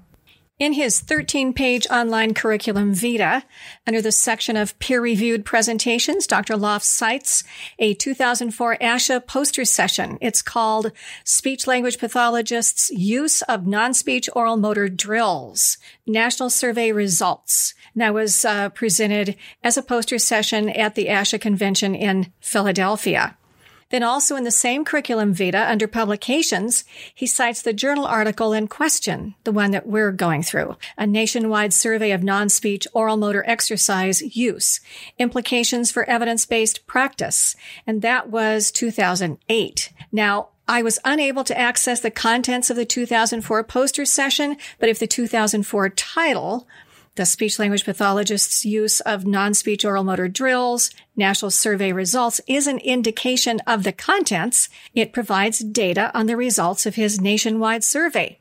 [0.58, 3.42] In his 13 page online curriculum Vita,
[3.86, 6.56] under the section of peer reviewed presentations, Dr.
[6.56, 7.44] Lof cites
[7.78, 10.16] a 2004 ASHA poster session.
[10.22, 10.90] It's called
[11.24, 17.74] Speech Language Pathologists Use of Non-Speech Oral Motor Drills, National Survey Results.
[17.94, 23.36] That was uh, presented as a poster session at the ASHA convention in Philadelphia.
[23.92, 28.66] Then also in the same curriculum vita under publications, he cites the journal article in
[28.66, 34.22] question, the one that we're going through, a nationwide survey of non-speech oral motor exercise
[34.34, 34.80] use,
[35.18, 37.54] implications for evidence-based practice.
[37.86, 39.92] And that was 2008.
[40.10, 44.98] Now, I was unable to access the contents of the 2004 poster session, but if
[44.98, 46.66] the 2004 title
[47.14, 52.78] the speech language pathologist's use of non-speech oral motor drills, national survey results is an
[52.78, 54.68] indication of the contents.
[54.94, 58.38] It provides data on the results of his nationwide survey.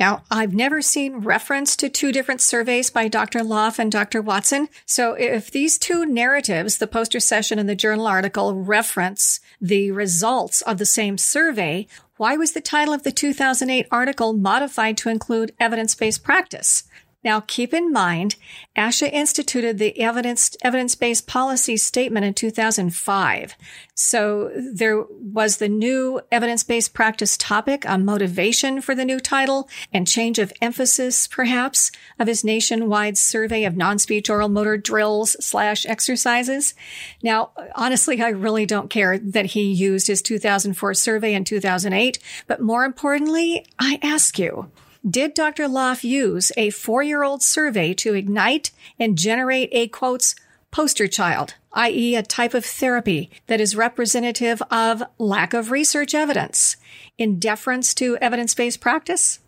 [0.00, 3.42] Now, I've never seen reference to two different surveys by Dr.
[3.42, 4.22] Lof and Dr.
[4.22, 4.68] Watson.
[4.86, 10.62] So if these two narratives, the poster session and the journal article reference the results
[10.62, 15.54] of the same survey, why was the title of the 2008 article modified to include
[15.58, 16.84] evidence-based practice?
[17.24, 18.36] Now, keep in mind,
[18.76, 23.56] ASHA instituted the evidence, evidence-based policy statement in 2005.
[23.94, 30.06] So there was the new evidence-based practice topic on motivation for the new title and
[30.06, 36.74] change of emphasis, perhaps, of his nationwide survey of non-speech oral motor drills slash exercises.
[37.20, 42.60] Now, honestly, I really don't care that he used his 2004 survey in 2008, but
[42.60, 44.70] more importantly, I ask you,
[45.08, 45.68] did Dr.
[45.68, 50.34] Lof use a four year old survey to ignite and generate a quotes
[50.70, 52.14] poster child, i.e.
[52.14, 56.76] a type of therapy that is representative of lack of research evidence
[57.16, 59.40] in deference to evidence-based practice?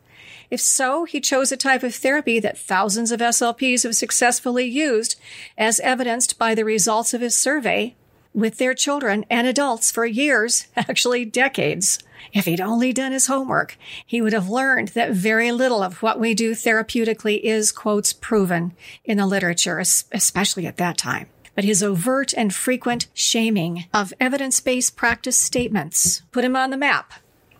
[0.50, 5.20] If so, he chose a type of therapy that thousands of SLPs have successfully used,
[5.56, 7.94] as evidenced by the results of his survey
[8.32, 11.98] with their children and adults for years, actually decades.
[12.32, 13.76] If he'd only done his homework,
[14.06, 18.72] he would have learned that very little of what we do therapeutically is, quotes, proven
[19.04, 21.28] in the literature, especially at that time.
[21.54, 27.14] But his overt and frequent shaming of evidence-based practice statements put him on the map.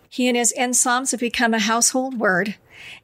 [0.09, 2.55] He and his NSOMs have become a household word.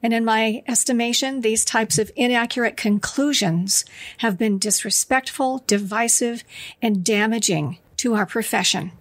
[0.02, 3.84] And in my estimation, these types of inaccurate conclusions
[4.18, 6.44] have been disrespectful, divisive,
[6.80, 8.92] and damaging to our profession.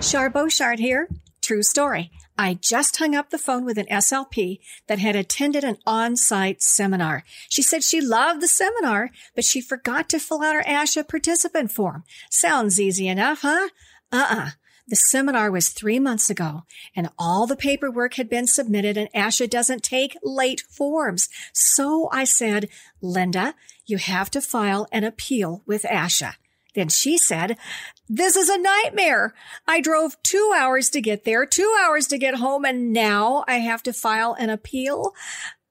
[0.00, 1.08] Char Boshart here.
[1.40, 2.10] True story.
[2.40, 7.24] I just hung up the phone with an SLP that had attended an on-site seminar.
[7.48, 11.72] She said she loved the seminar, but she forgot to fill out her ASHA participant
[11.72, 12.04] form.
[12.30, 13.70] Sounds easy enough, huh?
[14.12, 14.50] Uh-uh.
[14.88, 16.62] The seminar was three months ago
[16.96, 21.28] and all the paperwork had been submitted and ASHA doesn't take late forms.
[21.52, 22.70] So I said,
[23.02, 26.36] Linda, you have to file an appeal with ASHA.
[26.74, 27.58] Then she said,
[28.08, 29.34] this is a nightmare.
[29.66, 33.56] I drove two hours to get there, two hours to get home, and now I
[33.56, 35.12] have to file an appeal.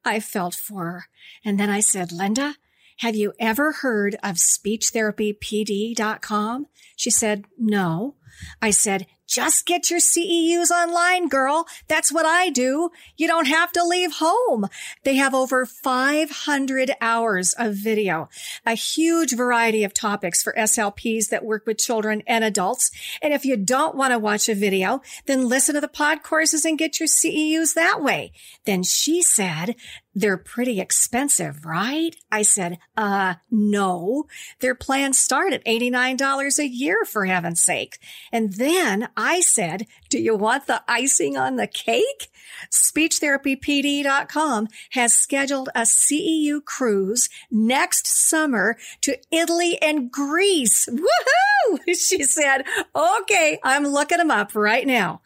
[0.06, 1.06] I felt for her.
[1.44, 2.58] And then I said, Linda,
[3.00, 6.68] have you ever heard of speechtherapypd.com?
[6.96, 8.14] She said, no.
[8.62, 11.68] I said, just get your CEUs online, girl.
[11.90, 12.92] That's what I do.
[13.18, 14.68] You don't have to leave home.
[15.04, 18.30] They have over 500 hours of video,
[18.66, 22.90] a huge variety of topics for SLPs that work with children and adults.
[23.22, 26.64] And if you don't want to watch a video, then listen to the pod courses
[26.64, 28.32] and get your CEUs that way.
[28.64, 29.76] Then she said,
[30.18, 32.16] they're pretty expensive, right?
[32.32, 34.26] I said, uh, no.
[34.62, 38.00] Their plans start at $89 a year for heaven's sake.
[38.32, 42.32] And then I said, do you want the icing on the cake?
[42.72, 50.90] SpeechTherapyPD.com has scheduled a CEU cruise next summer to Italy and Greece.
[50.90, 51.80] Woohoo!
[51.88, 52.64] She said,
[52.96, 55.22] okay, I'm looking them up right now.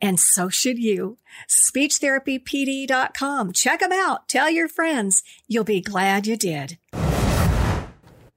[0.00, 1.18] And so should you.
[1.48, 3.52] SpeechTherapyPD.com.
[3.52, 4.28] Check them out.
[4.28, 5.22] Tell your friends.
[5.46, 6.78] You'll be glad you did.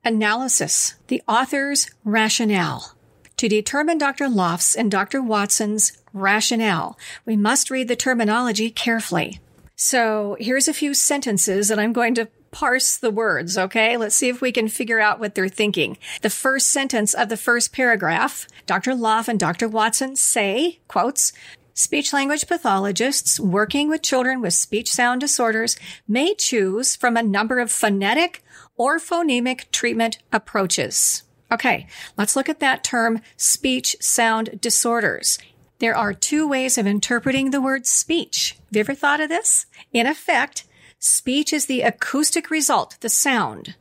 [0.03, 0.95] Analysis.
[1.07, 2.95] The author's rationale.
[3.37, 4.29] To determine Dr.
[4.29, 5.21] Lof's and Dr.
[5.21, 9.39] Watson's rationale, we must read the terminology carefully.
[9.75, 13.97] So here's a few sentences that I'm going to parse the words, okay?
[13.97, 15.97] Let's see if we can figure out what they're thinking.
[16.21, 18.93] The first sentence of the first paragraph, Dr.
[18.93, 19.67] Lof and Dr.
[19.67, 21.33] Watson say, quotes,
[21.73, 25.77] Speech language pathologists working with children with speech sound disorders
[26.07, 28.43] may choose from a number of phonetic
[28.75, 31.23] or phonemic treatment approaches.
[31.51, 31.87] Okay,
[32.17, 35.39] let's look at that term speech sound disorders.
[35.79, 38.57] There are two ways of interpreting the word speech.
[38.67, 39.65] Have you ever thought of this?
[39.91, 40.65] In effect,
[41.03, 43.73] Speech is the acoustic result, the sound,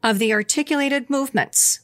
[0.00, 1.80] of the articulated movements,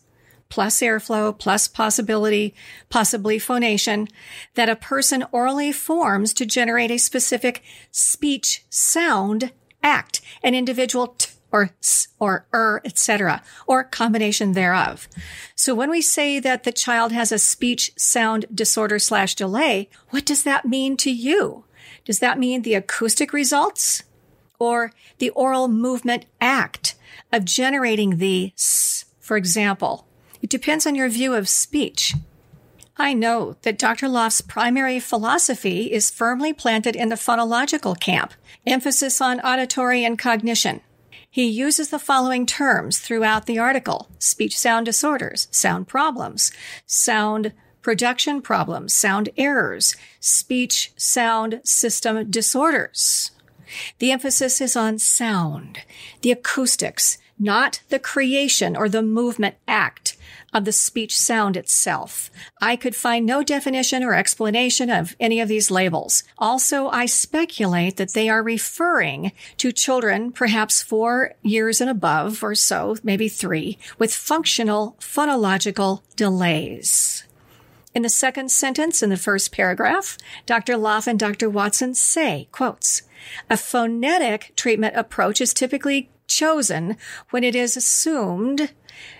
[0.50, 2.54] plus airflow, plus possibility,
[2.88, 4.06] possibly phonation,
[4.54, 9.50] that a person orally forms to generate a specific speech sound
[9.82, 15.08] act, an individual t or s or er, etc., or combination thereof.
[15.56, 20.24] So when we say that the child has a speech sound disorder slash delay, what
[20.24, 21.64] does that mean to you?
[22.04, 24.04] Does that mean the acoustic results?
[24.58, 26.94] Or the oral movement act
[27.32, 30.06] of generating the s, for example.
[30.42, 32.14] It depends on your view of speech.
[32.96, 34.08] I know that Dr.
[34.08, 38.32] Lof's primary philosophy is firmly planted in the phonological camp,
[38.66, 40.80] emphasis on auditory and cognition.
[41.30, 46.50] He uses the following terms throughout the article speech sound disorders, sound problems,
[46.86, 47.52] sound
[47.82, 53.30] production problems, sound errors, speech sound system disorders.
[53.98, 55.80] The emphasis is on sound,
[56.22, 60.16] the acoustics, not the creation or the movement act
[60.52, 62.30] of the speech sound itself.
[62.60, 66.24] I could find no definition or explanation of any of these labels.
[66.38, 72.54] Also, I speculate that they are referring to children, perhaps four years and above or
[72.54, 77.24] so, maybe three, with functional phonological delays.
[77.94, 80.76] In the second sentence in the first paragraph, Dr.
[80.76, 81.48] Lof and Dr.
[81.48, 83.02] Watson say, quotes,
[83.48, 86.96] a phonetic treatment approach is typically chosen
[87.30, 88.72] when it is assumed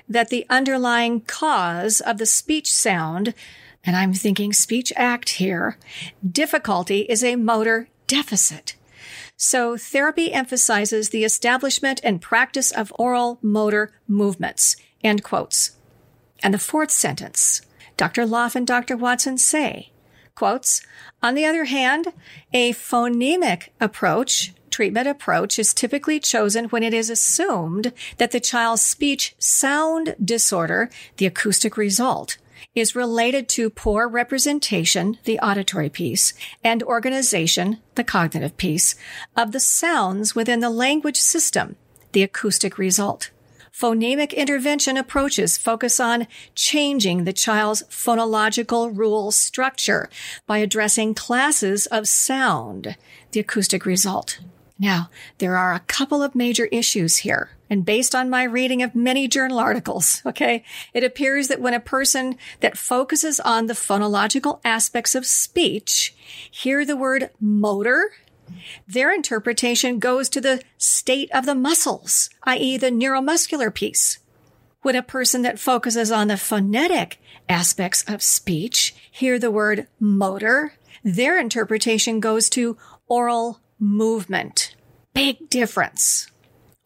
[0.08, 3.32] that the underlying cause of the speech sound,
[3.82, 5.78] and I'm thinking speech act here,
[6.30, 8.76] difficulty is a motor deficit.
[9.36, 14.76] So therapy emphasizes the establishment and practice of oral motor movements.
[15.02, 15.76] End quotes.
[16.42, 17.62] And the fourth sentence,
[17.98, 18.24] Dr.
[18.24, 18.96] Lof and Dr.
[18.96, 19.90] Watson say,
[20.34, 20.80] Quotes,
[21.20, 22.06] on the other hand,
[22.52, 28.82] a phonemic approach treatment approach is typically chosen when it is assumed that the child's
[28.82, 32.38] speech sound disorder, the acoustic result,
[32.76, 36.32] is related to poor representation, the auditory piece,
[36.62, 38.94] and organization, the cognitive piece,
[39.36, 41.74] of the sounds within the language system,
[42.12, 43.30] the acoustic result.
[43.78, 46.26] Phonemic intervention approaches focus on
[46.56, 50.10] changing the child's phonological rule structure
[50.48, 52.96] by addressing classes of sound,
[53.30, 54.40] the acoustic result.
[54.80, 57.50] Now, there are a couple of major issues here.
[57.70, 61.78] And based on my reading of many journal articles, okay, it appears that when a
[61.78, 66.16] person that focuses on the phonological aspects of speech
[66.50, 68.10] hear the word motor
[68.86, 72.76] their interpretation goes to the state of the muscles, i.e.
[72.76, 74.18] the neuromuscular piece.
[74.82, 80.74] When a person that focuses on the phonetic aspects of speech hear the word motor,
[81.02, 82.76] their interpretation goes to
[83.06, 84.74] oral movement.
[85.14, 86.30] Big difference.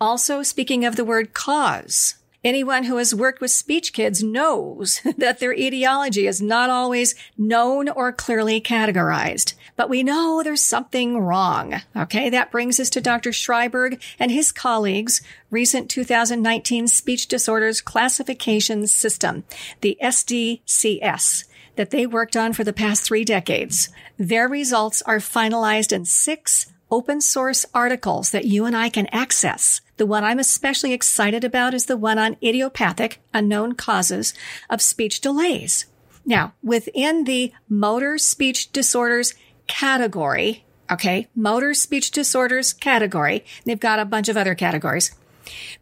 [0.00, 5.38] Also, speaking of the word cause, Anyone who has worked with speech kids knows that
[5.38, 9.55] their etiology is not always known or clearly categorized.
[9.76, 11.82] But we know there's something wrong.
[11.97, 13.30] Okay, that brings us to Dr.
[13.30, 19.45] Shriberg and his colleagues' recent 2019 speech disorders classification system,
[19.80, 21.45] the SDCS
[21.76, 23.88] that they worked on for the past three decades.
[24.18, 29.80] Their results are finalized in six open source articles that you and I can access.
[29.99, 34.34] The one I'm especially excited about is the one on idiopathic unknown causes
[34.70, 35.86] of speech delays.
[36.24, 39.34] Now, within the motor speech disorders
[39.66, 45.14] category, okay, motor speech disorders category, they've got a bunch of other categories.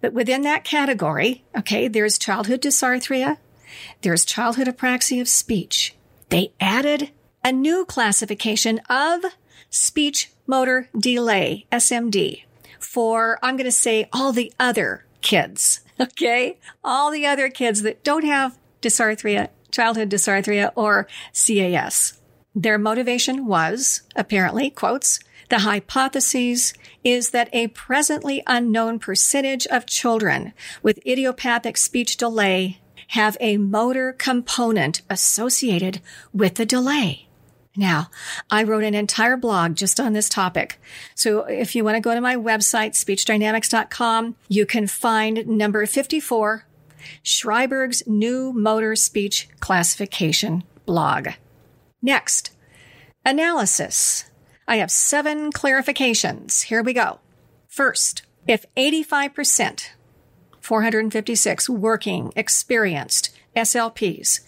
[0.00, 3.36] But within that category, okay, there's childhood dysarthria,
[4.02, 5.94] there's childhood apraxia of speech.
[6.30, 7.10] They added
[7.44, 9.24] a new classification of
[9.68, 12.44] speech motor delay, SMD
[12.82, 15.80] for, I'm going to say, all the other kids.
[16.00, 16.58] Okay.
[16.82, 22.18] All the other kids that don't have dysarthria, childhood dysarthria or CAS.
[22.54, 25.20] Their motivation was, apparently, quotes,
[25.50, 26.72] the hypothesis
[27.04, 34.12] is that a presently unknown percentage of children with idiopathic speech delay have a motor
[34.12, 36.00] component associated
[36.32, 37.26] with the delay.
[37.76, 38.10] Now,
[38.50, 40.80] I wrote an entire blog just on this topic.
[41.14, 46.64] So if you want to go to my website, speechdynamics.com, you can find number 54,
[47.24, 51.28] Shriberg's new motor speech classification blog.
[52.02, 52.50] Next,
[53.24, 54.24] analysis.
[54.66, 56.64] I have seven clarifications.
[56.64, 57.20] Here we go.
[57.68, 59.90] First, if 85%,
[60.60, 64.40] 456 working, experienced SLPs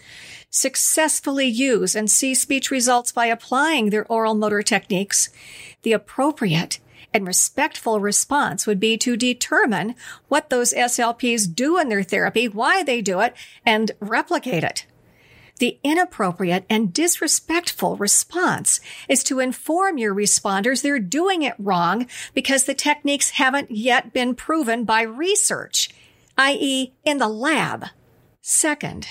[0.53, 5.31] successfully use and see speech results by applying their oral motor techniques,
[5.83, 6.79] the appropriate
[7.15, 9.95] and respectful response would be to determine
[10.29, 13.35] what those SLPs do in their therapy, why they do it,
[13.65, 14.87] and replicate it.
[15.59, 22.65] The inappropriate and disrespectful response is to inform your responders they're doing it wrong because
[22.65, 25.91] the techniques haven't yet been proven by research,
[26.37, 26.93] i.e.
[27.05, 27.87] in the lab.
[28.41, 29.07] Second,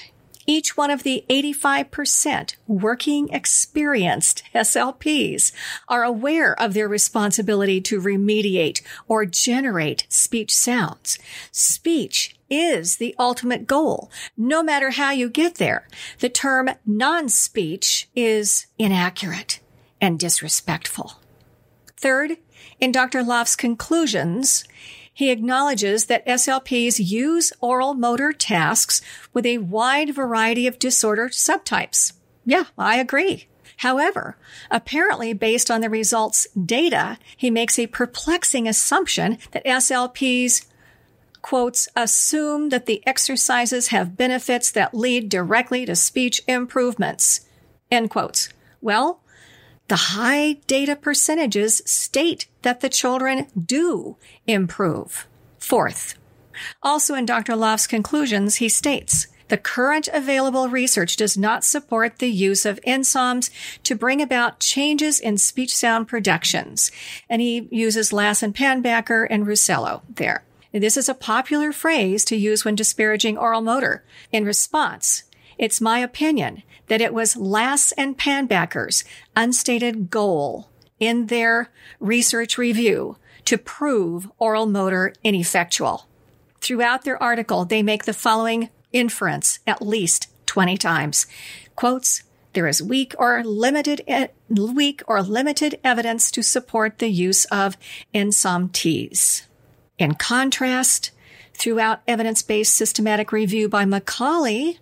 [0.46, 5.52] each one of the 85% working experienced SLPs
[5.88, 11.20] are aware of their responsibility to remediate or generate speech sounds.
[11.52, 15.88] Speech is the ultimate goal, no matter how you get there.
[16.20, 19.60] The term non-speech is inaccurate
[20.02, 21.14] and disrespectful.
[21.98, 22.38] Third,
[22.80, 23.24] in Dr.
[23.24, 24.66] Lof's conclusions,
[25.14, 29.02] he acknowledges that SLPs use oral motor tasks
[29.34, 32.14] with a wide variety of disorder subtypes.
[32.46, 33.48] Yeah, I agree.
[33.78, 34.38] However,
[34.70, 40.66] apparently based on the results data, he makes a perplexing assumption that SLPs
[41.42, 47.42] quotes, assume that the exercises have benefits that lead directly to speech improvements,
[47.90, 48.50] end quotes.
[48.80, 49.22] Well,
[49.92, 54.16] the high data percentages state that the children do
[54.48, 55.28] improve.
[55.60, 56.16] Fourth,
[56.82, 57.58] also in Dr.
[57.58, 63.50] Lof's conclusions, he states, the current available research does not support the use of NSOMs
[63.84, 66.90] to bring about changes in speech sound productions.
[67.30, 70.46] And he uses Lass and Pannbacker and Ruscello there.
[70.72, 74.06] This is a popular phrase to use when disparaging oral motor.
[74.32, 75.24] In response,
[75.58, 79.04] it's my opinion that it was Lass and Pannbacker's
[79.36, 80.70] unstated goal
[81.00, 86.08] in their research review to prove oral motor ineffectual.
[86.60, 91.26] Throughout their article, they make the following inference at least 20 times.
[91.76, 92.24] Quotes,
[92.54, 94.02] there is weak or limited
[94.50, 97.78] weak or limited evidence to support the use of
[98.74, 99.48] teas.
[99.98, 101.12] In contrast,
[101.54, 104.80] throughout evidence-based systematic review by McCauley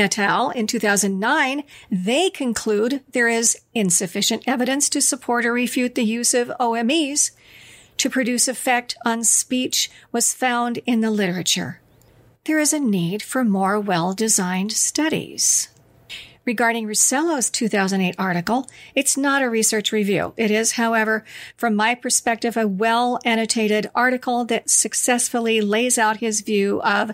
[0.00, 0.50] et al.
[0.50, 6.50] in 2009, they conclude there is insufficient evidence to support or refute the use of
[6.58, 7.30] OMEs
[7.98, 11.80] to produce effect on speech was found in the literature.
[12.44, 15.68] There is a need for more well-designed studies.
[16.46, 20.32] Regarding Ruscello's 2008 article, it's not a research review.
[20.38, 21.22] It is, however,
[21.54, 27.12] from my perspective, a well annotated article that successfully lays out his view of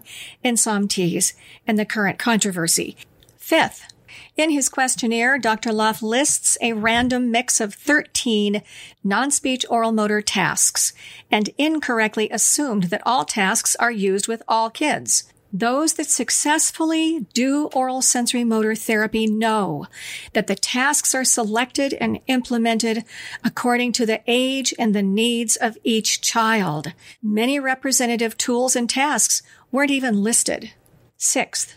[0.88, 1.34] teas
[1.66, 2.96] and the current controversy.
[3.36, 3.92] Fifth,
[4.36, 5.72] in his questionnaire, Dr.
[5.72, 8.62] Lof lists a random mix of 13
[9.02, 10.92] non-speech oral motor tasks
[11.30, 15.24] and incorrectly assumed that all tasks are used with all kids.
[15.52, 19.86] Those that successfully do oral sensory motor therapy know
[20.32, 23.04] that the tasks are selected and implemented
[23.44, 26.92] according to the age and the needs of each child.
[27.22, 30.72] Many representative tools and tasks weren't even listed.
[31.16, 31.76] Sixth,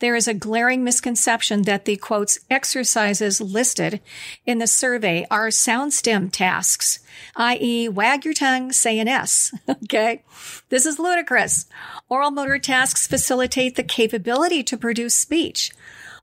[0.00, 4.00] there is a glaring misconception that the quotes exercises listed
[4.46, 7.00] in the survey are sound stem tasks,
[7.34, 7.88] i.e.
[7.88, 9.52] wag your tongue, say an S.
[9.68, 10.22] okay.
[10.68, 11.66] This is ludicrous.
[12.08, 15.72] Oral motor tasks facilitate the capability to produce speech.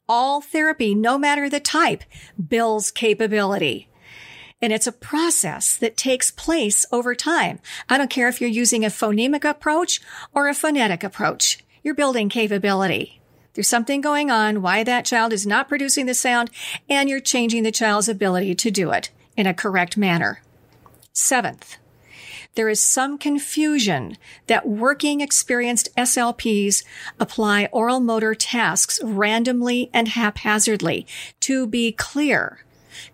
[0.07, 2.03] All therapy, no matter the type,
[2.47, 3.89] builds capability.
[4.61, 7.59] And it's a process that takes place over time.
[7.89, 9.99] I don't care if you're using a phonemic approach
[10.33, 11.59] or a phonetic approach.
[11.83, 13.21] You're building capability.
[13.55, 16.51] There's something going on why that child is not producing the sound
[16.89, 20.41] and you're changing the child's ability to do it in a correct manner.
[21.13, 21.77] Seventh,
[22.55, 26.83] there is some confusion that working experienced SLPs
[27.17, 31.07] apply oral motor tasks randomly and haphazardly.
[31.41, 32.64] To be clear,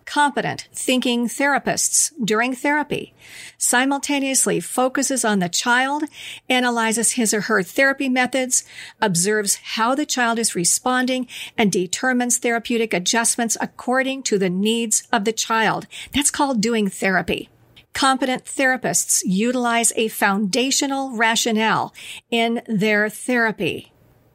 [0.04, 3.14] competent thinking therapists during therapy
[3.62, 6.04] simultaneously focuses on the child,
[6.48, 8.64] analyzes his or her therapy methods,
[9.00, 15.24] observes how the child is responding, and determines therapeutic adjustments according to the needs of
[15.24, 15.86] the child.
[16.12, 17.48] That's called doing therapy.
[17.92, 21.94] Competent therapists utilize a foundational rationale
[22.30, 23.91] in their therapy.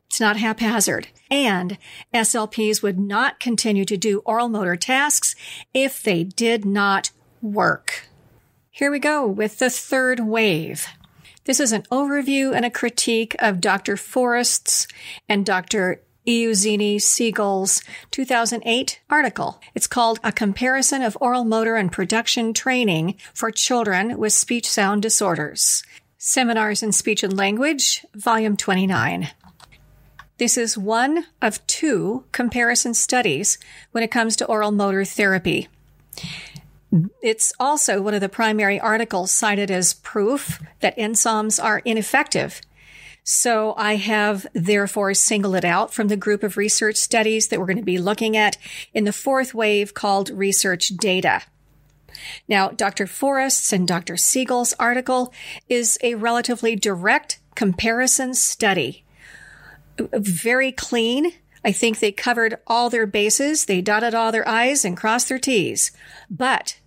[0.08, 1.10] It's not haphazard.
[1.30, 1.78] And
[2.14, 5.36] SLPs would not continue to do oral motor tasks
[5.74, 8.08] if they did not work.
[8.72, 10.88] Here we go with the third wave.
[11.46, 13.96] This is an overview and a critique of Dr.
[13.96, 14.88] Forrest's
[15.30, 16.02] and Dr.
[16.28, 17.82] Iuzzini Seigel's
[18.12, 19.62] 2008 article.
[19.74, 25.02] It's called A Comparison of Oral Motor and Production Training for Children with Speech Sound
[25.02, 25.84] Disorders.
[26.18, 29.30] Seminars in Speech and Language, Volume 29.
[30.38, 33.58] This is one of two comparison studies
[33.92, 35.68] when it comes to oral motor therapy.
[37.22, 42.62] It's also one of the primary articles cited as proof that NSOMs are ineffective.
[43.24, 47.66] So I have therefore singled it out from the group of research studies that we're
[47.66, 48.58] going to be looking at
[48.94, 51.42] in the fourth wave called research data.
[52.48, 53.06] Now, Dr.
[53.06, 54.18] Forrest's and Dr.
[54.18, 55.34] Seigel's article
[55.68, 59.04] is a relatively direct comparison study
[60.14, 61.34] very clean.
[61.64, 63.66] I think they covered all their bases.
[63.66, 65.92] They dotted all their I's and crossed their T's,
[66.30, 66.78] but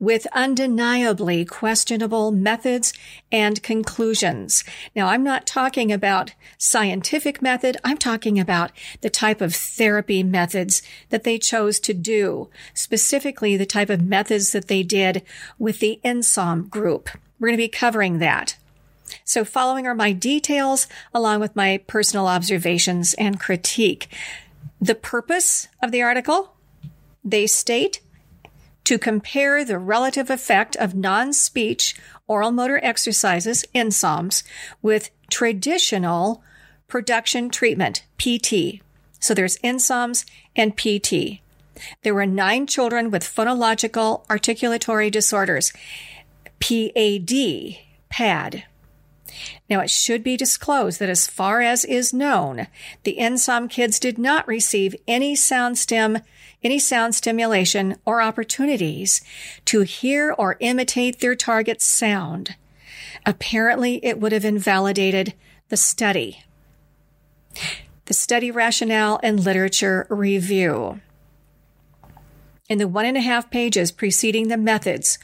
[0.00, 2.92] with undeniably questionable methods
[3.32, 4.62] and conclusions.
[4.94, 7.76] Now, I'm not talking about scientific method.
[7.84, 13.66] I'm talking about the type of therapy methods that they chose to do, specifically the
[13.66, 15.22] type of methods that they did
[15.58, 17.10] with the NSOM group.
[17.40, 18.56] We're going to be covering that.
[19.24, 24.08] So following are my details along with my personal observations and critique.
[24.80, 26.54] The purpose of the article,
[27.24, 28.00] they state
[28.84, 31.94] to compare the relative effect of non-speech
[32.26, 34.42] oral motor exercises, NSOMs,
[34.82, 36.42] with traditional
[36.86, 38.80] production treatment, PT.
[39.20, 40.24] So there's NSOMs
[40.56, 41.40] and PT.
[42.02, 45.72] There were nine children with phonological articulatory disorders,
[46.60, 47.78] PAD,
[48.08, 48.64] PAD.
[49.68, 52.66] Now, it should be disclosed that as far as is known,
[53.04, 56.18] the NSOM kids did not receive any sound stem,
[56.62, 59.20] any sound stimulation or opportunities
[59.66, 62.56] to hear or imitate their target sound.
[63.24, 65.34] Apparently, it would have invalidated
[65.68, 66.42] the study.
[68.06, 71.00] The study rationale and literature review.
[72.68, 75.18] In the one and a half pages preceding the methods,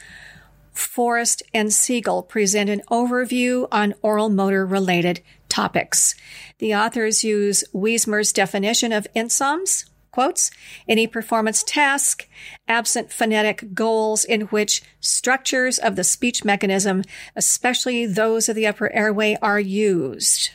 [0.75, 6.15] Forrest and Seigel present an overview on oral motor related topics.
[6.59, 10.51] The authors use Weismer's definition of NSOMs, quotes,
[10.87, 12.27] any performance task,
[12.67, 17.03] absent phonetic goals in which structures of the speech mechanism,
[17.35, 20.51] especially those of the upper airway, are used.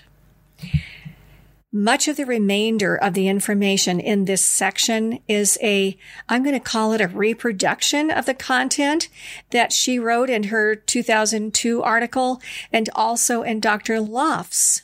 [1.73, 5.97] Much of the remainder of the information in this section is a,
[6.29, 9.09] I'm going to call it a reproduction of the content
[9.51, 12.43] that she wrote in her 2002 article
[12.73, 14.01] and also in Dr.
[14.01, 14.83] Lof's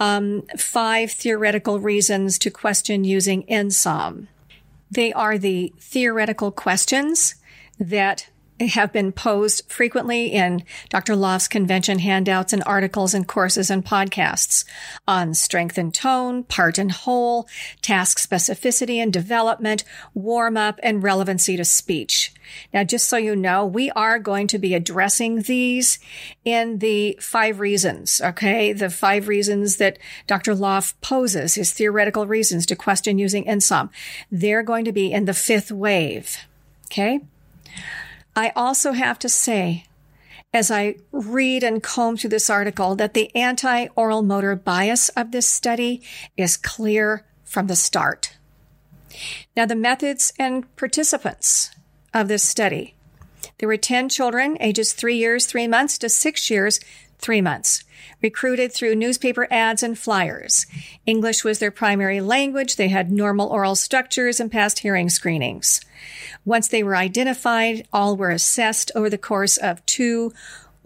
[0.00, 4.26] um, five theoretical reasons to question using NSOM.
[4.90, 7.36] They are the theoretical questions
[7.78, 8.30] that
[8.60, 11.14] have been posed frequently in Dr.
[11.14, 14.64] Lof's convention handouts and articles and courses and podcasts
[15.06, 17.48] on strength and tone, part and whole,
[17.82, 19.84] task specificity and development,
[20.14, 22.32] warm up, and relevancy to speech.
[22.72, 25.98] Now, just so you know, we are going to be addressing these
[26.44, 28.72] in the five reasons, okay?
[28.72, 30.54] The five reasons that Dr.
[30.54, 33.90] Lof poses, his theoretical reasons to question using NSOM.
[34.30, 36.38] They're going to be in the fifth wave,
[36.86, 37.20] okay?
[38.36, 39.86] I also have to say,
[40.52, 45.32] as I read and comb through this article, that the anti oral motor bias of
[45.32, 46.02] this study
[46.36, 48.36] is clear from the start.
[49.56, 51.70] Now, the methods and participants
[52.12, 52.94] of this study.
[53.58, 56.78] There were 10 children, ages three years, three months to six years,
[57.18, 57.84] three months
[58.22, 60.66] recruited through newspaper ads and flyers.
[61.04, 62.76] English was their primary language.
[62.76, 65.80] They had normal oral structures and passed hearing screenings.
[66.44, 70.32] Once they were identified, all were assessed over the course of two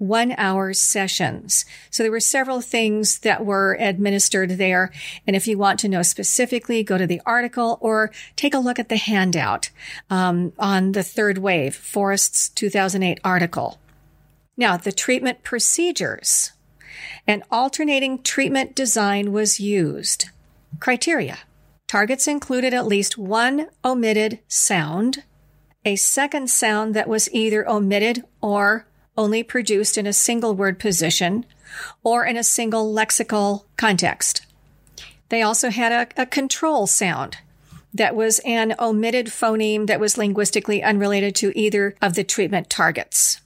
[0.00, 1.66] one hour sessions.
[1.90, 4.90] So there were several things that were administered there.
[5.26, 8.78] And if you want to know specifically, go to the article or take a look
[8.78, 9.68] at the handout
[10.08, 13.78] um, on the third wave, Forrest's 2008 article.
[14.56, 16.52] Now, the treatment procedures.
[17.26, 20.26] An alternating treatment design was used.
[20.78, 21.38] Criteria.
[21.86, 25.24] Targets included at least one omitted sound,
[25.84, 28.86] a second sound that was either omitted or
[29.16, 31.44] only produced in a single word position
[32.02, 34.46] or in a single lexical context.
[35.30, 37.38] They also had a, a control sound
[37.92, 43.40] that was an omitted phoneme that was linguistically unrelated to either of the treatment targets.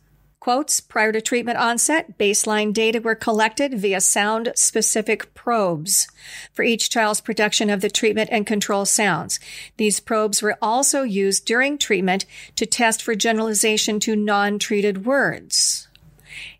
[0.44, 6.06] Quotes prior to treatment onset, baseline data were collected via sound specific probes
[6.52, 9.40] for each child's production of the treatment and control sounds.
[9.78, 12.26] These probes were also used during treatment
[12.56, 15.88] to test for generalization to non treated words.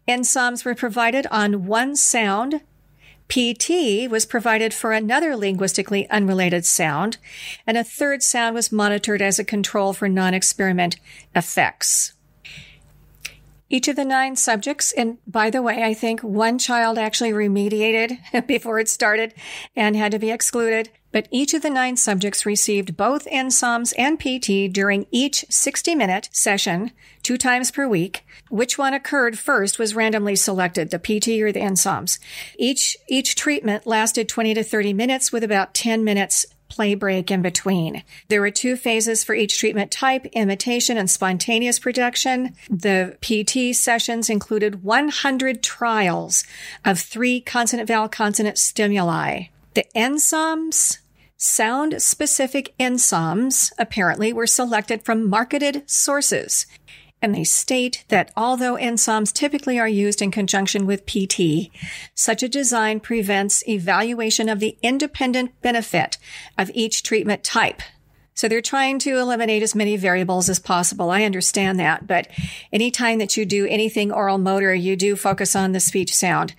[0.09, 2.63] NSOMs were provided on one sound.
[3.29, 7.19] PT was provided for another linguistically unrelated sound,
[7.67, 10.97] and a third sound was monitored as a control for non experiment
[11.37, 12.14] effects.
[13.75, 18.19] Each of the nine subjects, and by the way, I think one child actually remediated
[18.47, 19.35] before it started
[19.75, 20.91] and had to be excluded.
[21.11, 26.29] But each of the nine subjects received both NSOMs and PT during each 60 minute
[26.31, 26.93] session,
[27.25, 28.25] two times per week.
[28.49, 32.21] Which one occurred first was randomly selected, the PT or the NSOMs.
[32.57, 37.43] Each, each treatment lasted 20 to 30 minutes with about 10 minutes play break in
[37.43, 38.03] between.
[38.29, 42.55] There were two phases for each treatment type, imitation and spontaneous production.
[42.69, 46.45] The PT sessions included 100 trials
[46.85, 49.45] of three consonant vowel consonant stimuli.
[49.75, 50.99] The NSOMs
[51.37, 56.65] Sound specific NSOMs apparently were selected from marketed sources
[57.25, 61.71] and they state that although NSOMs typically are used in conjunction with PT,
[62.15, 66.19] such a design prevents evaluation of the independent benefit
[66.59, 67.81] of each treatment type.
[68.35, 71.11] So they're trying to eliminate as many variables as possible.
[71.11, 72.29] I understand that, but
[72.71, 76.55] anytime that you do anything oral motor, you do focus on the speech sound.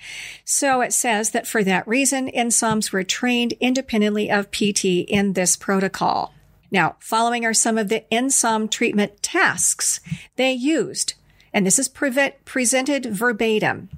[0.46, 5.56] So it says that for that reason, NSOMs were trained independently of PT in this
[5.56, 6.34] protocol.
[6.76, 10.02] Now, following are some of the NSOM treatment tasks
[10.36, 11.14] they used,
[11.54, 13.90] and this is pre- presented verbatim.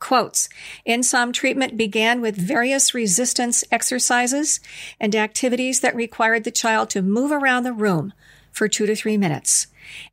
[0.00, 0.48] Quotes,
[0.88, 4.60] NSOM treatment began with various resistance exercises
[4.98, 8.14] and activities that required the child to move around the room
[8.50, 9.66] for two to three minutes,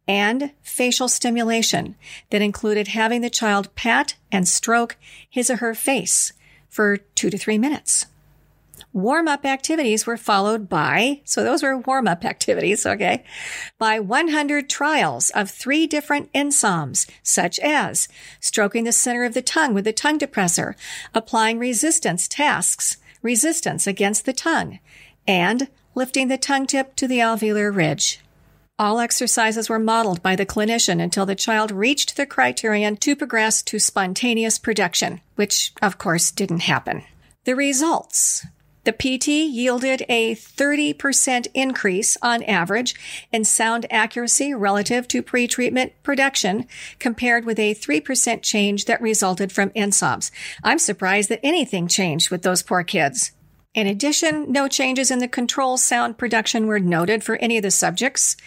[0.05, 1.95] and facial stimulation
[2.31, 4.97] that included having the child pat and stroke
[5.29, 6.33] his or her face
[6.67, 8.07] for two to three minutes
[8.93, 13.23] warm up activities were followed by, so those were warm up activities, okay,
[13.77, 18.07] by 100 trials of three different NSOMs, such as
[18.39, 20.75] stroking the center of the tongue with the tongue depressor,
[21.13, 24.79] applying resistance tasks, resistance against the tongue,
[25.27, 28.19] and lifting the tongue tip to the alveolar ridge.
[28.79, 33.61] All exercises were modeled by the clinician until the child reached the criterion to progress
[33.63, 37.03] to spontaneous production, which of course didn't happen.
[37.45, 38.45] The results
[38.83, 42.95] The PT yielded a 30% increase on average
[43.31, 46.67] in sound accuracy relative to pretreatment production
[46.99, 50.31] compared with a 3% change that resulted from NSOMs.
[50.63, 53.31] I'm surprised that anything changed with those poor kids.
[53.73, 57.71] In addition, no changes in the control sound production were noted for any of the
[57.71, 58.37] subjects.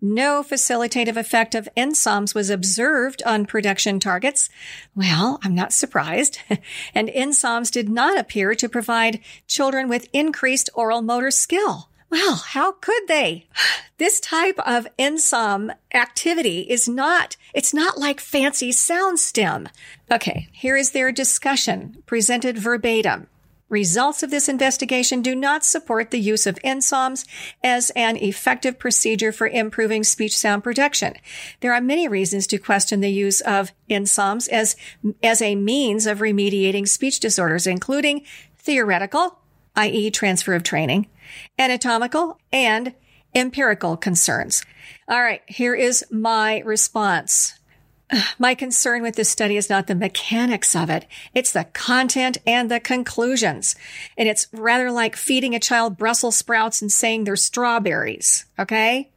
[0.00, 4.48] No facilitative effect of NSOMs was observed on production targets.
[4.94, 6.38] Well, I'm not surprised.
[6.94, 11.90] and NSOMs did not appear to provide children with increased oral motor skill.
[12.08, 13.48] Well, how could they?
[13.98, 19.68] This type of NSOM activity is not, it's not like fancy sound stem.
[20.10, 23.26] Okay, here is their discussion presented verbatim.
[23.70, 27.24] Results of this investigation do not support the use of NSOMs
[27.62, 31.14] as an effective procedure for improving speech sound production.
[31.60, 34.74] There are many reasons to question the use of NSOMs as,
[35.22, 38.22] as a means of remediating speech disorders, including
[38.58, 39.38] theoretical,
[39.76, 40.10] i.e.
[40.10, 41.06] transfer of training,
[41.56, 42.92] anatomical, and
[43.36, 44.64] empirical concerns.
[45.08, 47.59] All right, here is my response.
[48.38, 51.06] My concern with this study is not the mechanics of it.
[51.34, 53.74] It's the content and the conclusions.
[54.16, 58.46] And it's rather like feeding a child Brussels sprouts and saying they're strawberries.
[58.58, 59.10] Okay.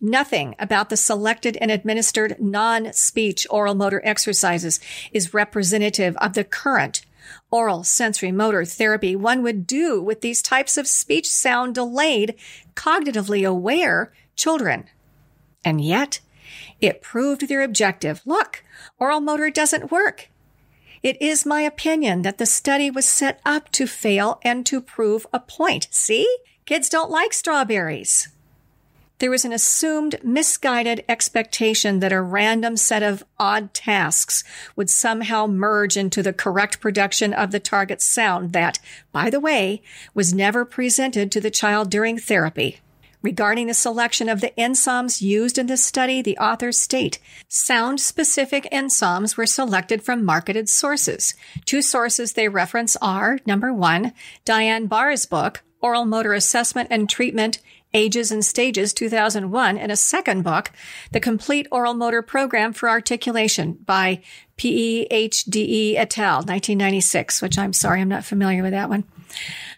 [0.00, 4.80] Nothing about the selected and administered non-speech oral motor exercises
[5.12, 7.02] is representative of the current
[7.52, 12.34] oral sensory motor therapy one would do with these types of speech sound delayed,
[12.74, 14.86] cognitively aware children.
[15.64, 16.18] And yet,
[16.82, 18.20] it proved their objective.
[18.26, 18.62] Look,
[18.98, 20.28] oral motor doesn't work.
[21.02, 25.26] It is my opinion that the study was set up to fail and to prove
[25.32, 25.88] a point.
[25.90, 26.28] See?
[26.66, 28.28] Kids don't like strawberries.
[29.18, 34.42] There was an assumed misguided expectation that a random set of odd tasks
[34.74, 38.80] would somehow merge into the correct production of the target sound that,
[39.12, 42.80] by the way, was never presented to the child during therapy.
[43.22, 48.68] Regarding the selection of the NSOMs used in this study, the authors state sound specific
[48.72, 51.34] NSOMs were selected from marketed sources.
[51.64, 54.12] Two sources they reference are number one,
[54.44, 57.60] Diane Bahr's book, Oral Motor Assessment and Treatment
[57.94, 60.72] Ages and Stages 2001, and a second book,
[61.12, 64.22] The Complete Oral Motor Program for Articulation by
[64.56, 69.04] PEHDE et al., 1996, which I'm sorry, I'm not familiar with that one.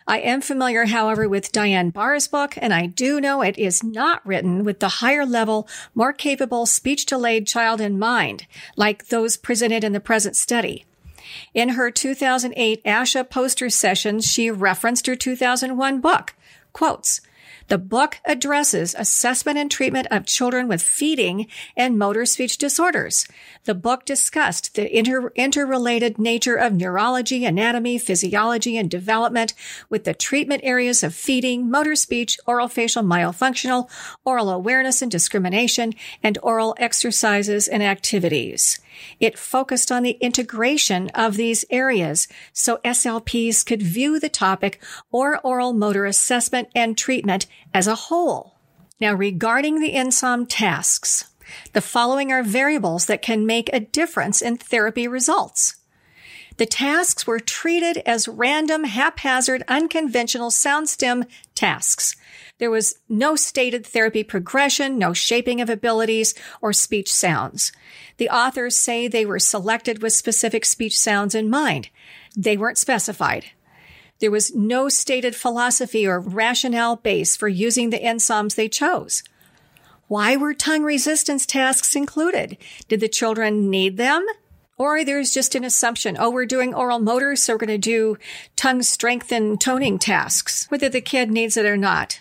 [0.06, 4.24] I am familiar, however, with Diane Bahr's book, and I do know it is not
[4.26, 8.46] written with the higher level, more capable speech delayed child in mind,
[8.76, 10.84] like those presented in the present study.
[11.54, 16.34] In her 2008 ASHA poster session, she referenced her 2001 book.
[16.74, 17.22] Quotes,
[17.68, 21.46] the book addresses assessment and treatment of children with feeding
[21.76, 23.26] and motor speech disorders.
[23.64, 29.54] The book discussed the inter- interrelated nature of neurology, anatomy, physiology, and development
[29.88, 33.88] with the treatment areas of feeding, motor speech, oral facial myofunctional,
[34.24, 38.80] oral awareness and discrimination, and oral exercises and activities.
[39.20, 45.38] It focused on the integration of these areas so SLPs could view the topic or
[45.40, 48.54] oral motor assessment and treatment as a whole.
[49.00, 51.30] Now, regarding the NSOM tasks,
[51.72, 55.76] the following are variables that can make a difference in therapy results.
[56.56, 61.24] The tasks were treated as random, haphazard, unconventional sound stem
[61.56, 62.14] tasks.
[62.58, 67.72] There was no stated therapy progression, no shaping of abilities, or speech sounds.
[68.18, 71.88] The authors say they were selected with specific speech sounds in mind.
[72.36, 73.46] They weren't specified.
[74.20, 79.22] There was no stated philosophy or rationale base for using the NSOMs they chose.
[80.06, 82.56] Why were tongue resistance tasks included?
[82.88, 84.24] Did the children need them?
[84.76, 88.18] Or there's just an assumption, oh, we're doing oral motor, so we're going to do
[88.56, 92.20] tongue strength and toning tasks, whether the kid needs it or not.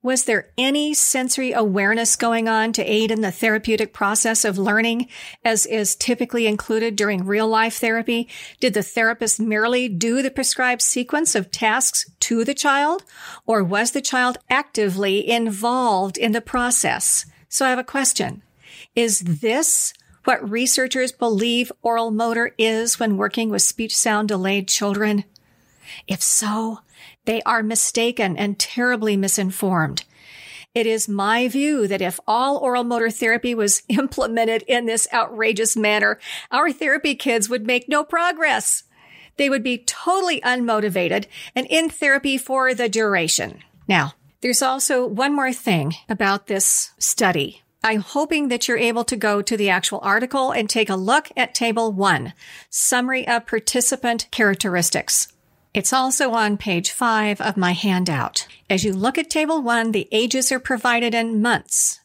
[0.00, 5.08] Was there any sensory awareness going on to aid in the therapeutic process of learning
[5.44, 8.28] as is typically included during real life therapy?
[8.60, 13.02] Did the therapist merely do the prescribed sequence of tasks to the child?
[13.44, 17.26] Or was the child actively involved in the process?
[17.48, 18.42] So I have a question.
[18.94, 19.92] Is this
[20.22, 25.24] what researchers believe oral motor is when working with speech sound delayed children?
[26.06, 26.80] If so,
[27.28, 30.02] they are mistaken and terribly misinformed.
[30.74, 35.76] It is my view that if all oral motor therapy was implemented in this outrageous
[35.76, 36.18] manner,
[36.50, 38.84] our therapy kids would make no progress.
[39.36, 43.58] They would be totally unmotivated and in therapy for the duration.
[43.86, 47.60] Now, there's also one more thing about this study.
[47.84, 51.28] I'm hoping that you're able to go to the actual article and take a look
[51.36, 52.32] at table one,
[52.70, 55.28] summary of participant characteristics.
[55.74, 58.46] It's also on page five of my handout.
[58.70, 62.00] As you look at table one, the ages are provided in months.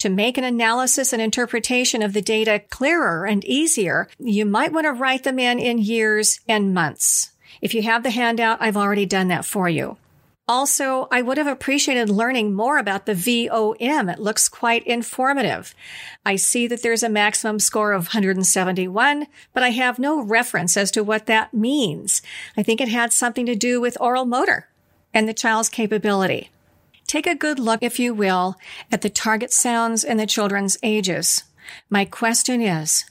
[0.00, 4.84] To make an analysis and interpretation of the data clearer and easier, you might want
[4.84, 7.32] to write them in in years and months.
[7.60, 9.96] If you have the handout, I've already done that for you.
[10.48, 14.08] Also, I would have appreciated learning more about the VOM.
[14.08, 15.74] It looks quite informative.
[16.24, 20.90] I see that there's a maximum score of 171, but I have no reference as
[20.92, 22.22] to what that means.
[22.56, 24.68] I think it had something to do with oral motor
[25.12, 26.50] and the child's capability.
[27.06, 28.56] Take a good look, if you will,
[28.90, 31.42] at the target sounds and the children's ages.
[31.90, 33.04] My question is,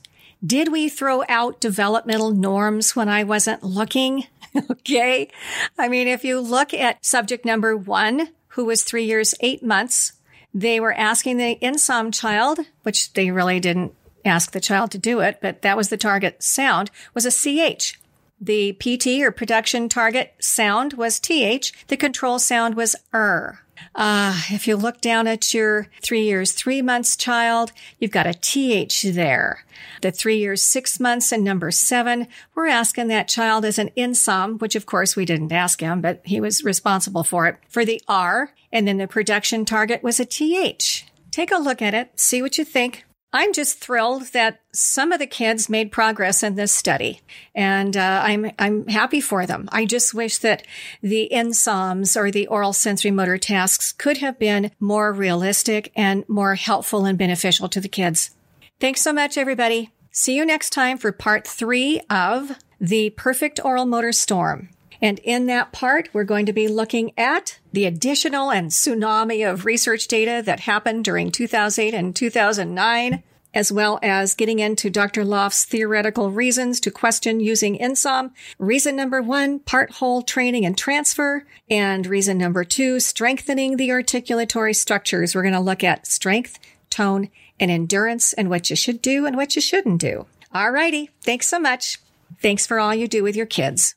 [0.46, 4.26] did we throw out developmental norms when I wasn't looking?
[4.72, 5.30] okay.
[5.78, 10.14] I mean, if you look at subject number one, who was three years, eight months,
[10.54, 13.94] they were asking the NSOM child, which they really didn't
[14.26, 18.00] ask the child to do it, but that was the target sound, was a CH.
[18.40, 21.74] The PT or production target sound was TH.
[21.88, 23.60] The control sound was ER.
[23.96, 28.34] Uh, if you look down at your three years, three months child, you've got a
[28.34, 29.64] TH there.
[30.02, 34.60] The three years, six months and number seven, we're asking that child as an NSOM,
[34.60, 38.02] which of course we didn't ask him, but he was responsible for it, for the
[38.08, 38.54] R.
[38.72, 41.06] And then the production target was a TH.
[41.32, 43.07] Take a look at it, see what you think.
[43.34, 47.22] I'm just thrilled that some of the kids made progress in this study,
[47.54, 49.68] and uh, I'm I'm happy for them.
[49.72, 50.66] I just wish that
[51.02, 56.56] the NSOMs or the oral sensory motor tasks could have been more realistic and more
[56.56, 58.32] helpful and beneficial to the kids.
[58.80, 59.92] Thanks so much, everybody.
[60.12, 64.70] See you next time for part three of the perfect oral motor storm.
[65.02, 69.66] And in that part, we're going to be looking at the additional and tsunami of
[69.66, 73.24] research data that happened during 2008 and 2009,
[73.54, 75.24] as well as getting into Dr.
[75.24, 78.32] Lof's theoretical reasons to question using NSOM.
[78.60, 81.46] Reason number one, part whole training and transfer.
[81.70, 85.34] And reason number two, strengthening the articulatory structures.
[85.34, 87.30] We're going to look at strength, tone,
[87.60, 90.28] and endurance and what you should do and what you shouldn't do.
[90.54, 91.10] All righty.
[91.22, 92.00] Thanks so much.
[92.42, 93.96] Thanks for all you do with your kids.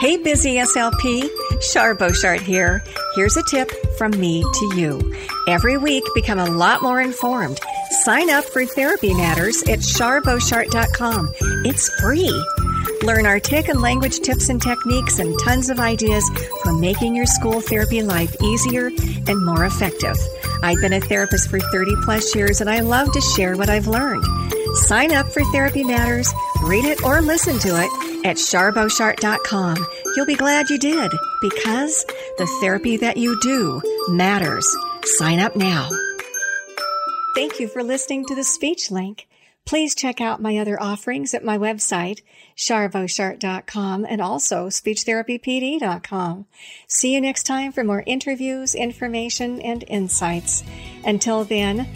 [0.00, 1.28] Hey, busy SLP,
[1.60, 2.82] Char Boshart here.
[3.16, 5.14] Here's a tip from me to you.
[5.46, 7.60] Every week, become a lot more informed.
[8.02, 11.34] Sign up for Therapy Matters at charboshart.com.
[11.66, 12.32] It's free.
[13.02, 16.26] Learn our tick and language tips and techniques and tons of ideas
[16.62, 20.16] for making your school therapy life easier and more effective.
[20.62, 23.86] I've been a therapist for 30 plus years and I love to share what I've
[23.86, 24.24] learned.
[24.86, 29.86] Sign up for Therapy Matters, read it or listen to it at charboshart.com.
[30.16, 32.04] You'll be glad you did because
[32.38, 34.66] the therapy that you do matters.
[35.04, 35.90] Sign up now.
[37.34, 39.26] Thank you for listening to the speech link.
[39.66, 42.22] Please check out my other offerings at my website,
[42.56, 46.46] charboshart.com and also speechtherapypd.com.
[46.88, 50.64] See you next time for more interviews, information, and insights.
[51.04, 51.86] Until then,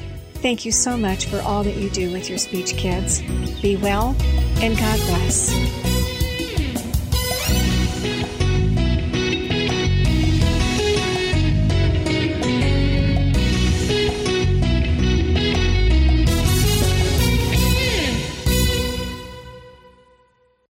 [0.44, 3.22] Thank you so much for all that you do with your speech kids.
[3.62, 4.14] Be well
[4.60, 5.93] and God bless.